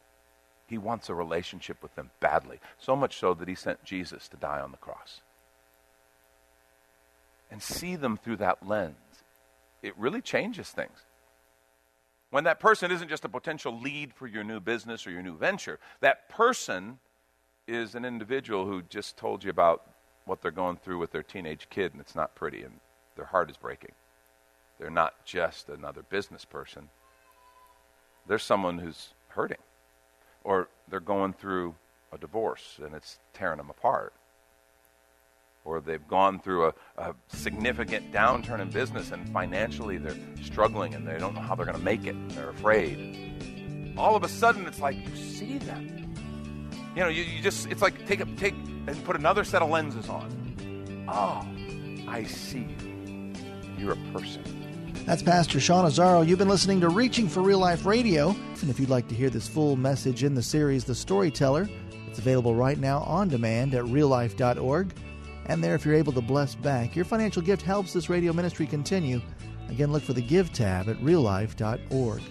He 0.67 0.79
wants 0.79 1.09
a 1.09 1.15
relationship 1.15 1.83
with 1.83 1.95
them 1.95 2.11
badly, 2.21 2.59
so 2.79 2.97
much 2.97 3.19
so 3.19 3.35
that 3.35 3.49
he 3.49 3.55
sent 3.55 3.85
Jesus 3.85 4.29
to 4.29 4.37
die 4.37 4.61
on 4.61 4.73
the 4.73 4.77
cross. 4.79 5.21
And 7.51 7.63
see 7.63 7.95
them 7.95 8.17
through 8.17 8.37
that 8.37 8.67
lens, 8.67 8.97
it 9.83 9.97
really 9.97 10.21
changes 10.21 10.71
things. 10.71 11.05
When 12.31 12.45
that 12.45 12.59
person 12.59 12.91
isn't 12.91 13.09
just 13.09 13.25
a 13.25 13.29
potential 13.29 13.79
lead 13.79 14.13
for 14.13 14.27
your 14.27 14.43
new 14.43 14.59
business 14.59 15.07
or 15.07 15.13
your 15.13 15.23
new 15.23 15.37
venture, 15.37 15.79
that 16.01 16.29
person 16.29 16.99
is 17.69 17.95
an 17.95 18.05
individual 18.05 18.67
who 18.67 18.83
just 18.83 19.17
told 19.17 19.45
you 19.45 19.51
about 19.51 19.83
what 20.25 20.43
they're 20.43 20.51
going 20.51 20.77
through 20.77 20.99
with 20.99 21.13
their 21.13 21.23
teenage 21.23 21.69
kid 21.71 21.93
and 21.93 22.01
it's 22.01 22.17
not 22.17 22.35
pretty 22.35 22.63
and 22.63 22.81
their 23.15 23.27
heart 23.27 23.49
is 23.51 23.57
breaking. 23.57 23.93
They're 24.79 24.91
not 24.91 25.25
just 25.25 25.69
another 25.69 26.03
business 26.03 26.45
person, 26.45 26.89
they're 28.27 28.39
someone 28.39 28.79
who's 28.79 29.11
hurting 29.29 29.59
or 30.45 30.69
they're 30.89 31.01
going 31.01 31.33
through 31.33 31.75
a 32.13 32.19
divorce 32.19 32.79
and 32.83 32.95
it's 32.95 33.19
tearing 33.35 33.59
them 33.59 33.71
apart. 33.71 34.13
Or 35.65 35.81
they've 35.81 36.07
gone 36.07 36.39
through 36.39 36.67
a, 36.67 36.75
a 36.97 37.15
significant 37.29 38.13
downturn 38.13 38.61
in 38.61 38.71
business 38.71 39.11
and 39.11 39.29
financially 39.31 39.99
they're 39.99 40.17
struggling 40.43 40.95
and 40.95 41.07
they 41.07 41.19
don't 41.19 41.35
know 41.35 41.41
how 41.41 41.57
they're 41.57 41.67
going 41.67 41.79
to 41.79 41.85
make 41.85 42.07
it. 42.07 42.15
and 42.15 42.31
They're 42.31 42.51
afraid. 42.51 43.95
All 43.99 44.15
of 44.15 44.23
a 44.23 44.29
sudden, 44.29 44.67
it's 44.67 44.79
like 44.79 44.97
you 44.97 45.17
see 45.17 45.59
them. 45.59 46.15
You 46.95 47.03
know, 47.03 47.09
you, 47.09 47.25
you 47.25 47.43
just, 47.43 47.67
it's 47.67 47.83
like 47.83 48.07
take, 48.07 48.21
a, 48.21 48.27
take 48.37 48.55
and 48.87 49.05
put 49.05 49.17
another 49.17 49.43
set 49.43 49.63
of 49.63 49.71
lenses 49.71 50.09
on. 50.09 51.05
Oh, 51.09 51.47
I 52.09 52.25
see 52.25 52.67
you. 52.79 53.33
You're 53.79 53.93
a 53.93 54.13
person. 54.13 54.66
That's 55.05 55.23
Pastor 55.23 55.61
Sean 55.61 55.85
Azzaro. 55.85 56.27
You've 56.27 56.39
been 56.39 56.49
listening 56.49 56.81
to 56.81 56.89
Reaching 56.89 57.29
for 57.29 57.41
Real 57.41 57.59
Life 57.59 57.87
Radio. 57.87 58.31
And 58.61 58.71
if 58.71 58.81
you'd 58.81 58.89
like 58.89 59.07
to 59.09 59.15
hear 59.15 59.31
this 59.31 59.47
full 59.47 59.77
message 59.77 60.25
in 60.25 60.35
the 60.35 60.43
series, 60.43 60.85
The 60.85 60.95
Storyteller, 60.95 61.69
it's 62.09 62.19
available 62.19 62.55
right 62.55 62.79
now 62.79 63.01
on 63.01 63.29
demand 63.29 63.75
at 63.75 63.85
reallife.org. 63.85 64.95
And 65.47 65.63
there, 65.63 65.75
if 65.75 65.85
you're 65.85 65.95
able 65.95 66.13
to 66.13 66.21
bless 66.21 66.55
back, 66.55 66.97
your 66.97 67.05
financial 67.05 67.43
gift 67.43 67.63
helps 67.63 67.93
this 67.93 68.09
radio 68.09 68.33
ministry 68.33 68.67
continue. 68.67 69.21
Again, 69.69 69.93
look 69.93 70.03
for 70.03 70.13
the 70.13 70.23
Give 70.23 70.53
tab 70.53 70.89
at 70.89 70.97
reallife.org. 70.99 72.23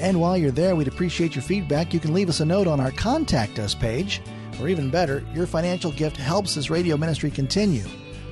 And 0.00 0.20
while 0.20 0.36
you're 0.36 0.50
there, 0.50 0.74
we'd 0.74 0.88
appreciate 0.88 1.34
your 1.34 1.42
feedback. 1.42 1.94
You 1.94 2.00
can 2.00 2.14
leave 2.14 2.28
us 2.28 2.40
a 2.40 2.44
note 2.44 2.66
on 2.66 2.80
our 2.80 2.92
Contact 2.92 3.58
Us 3.58 3.74
page. 3.74 4.20
Or 4.60 4.68
even 4.68 4.90
better, 4.90 5.24
your 5.34 5.46
financial 5.46 5.90
gift 5.92 6.16
helps 6.16 6.54
this 6.54 6.70
radio 6.70 6.96
ministry 6.96 7.30
continue. 7.30 7.84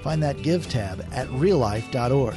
Find 0.03 0.23
that 0.23 0.43
Give 0.43 0.69
tab 0.69 1.05
at 1.13 1.29
reallife.org. 1.29 2.37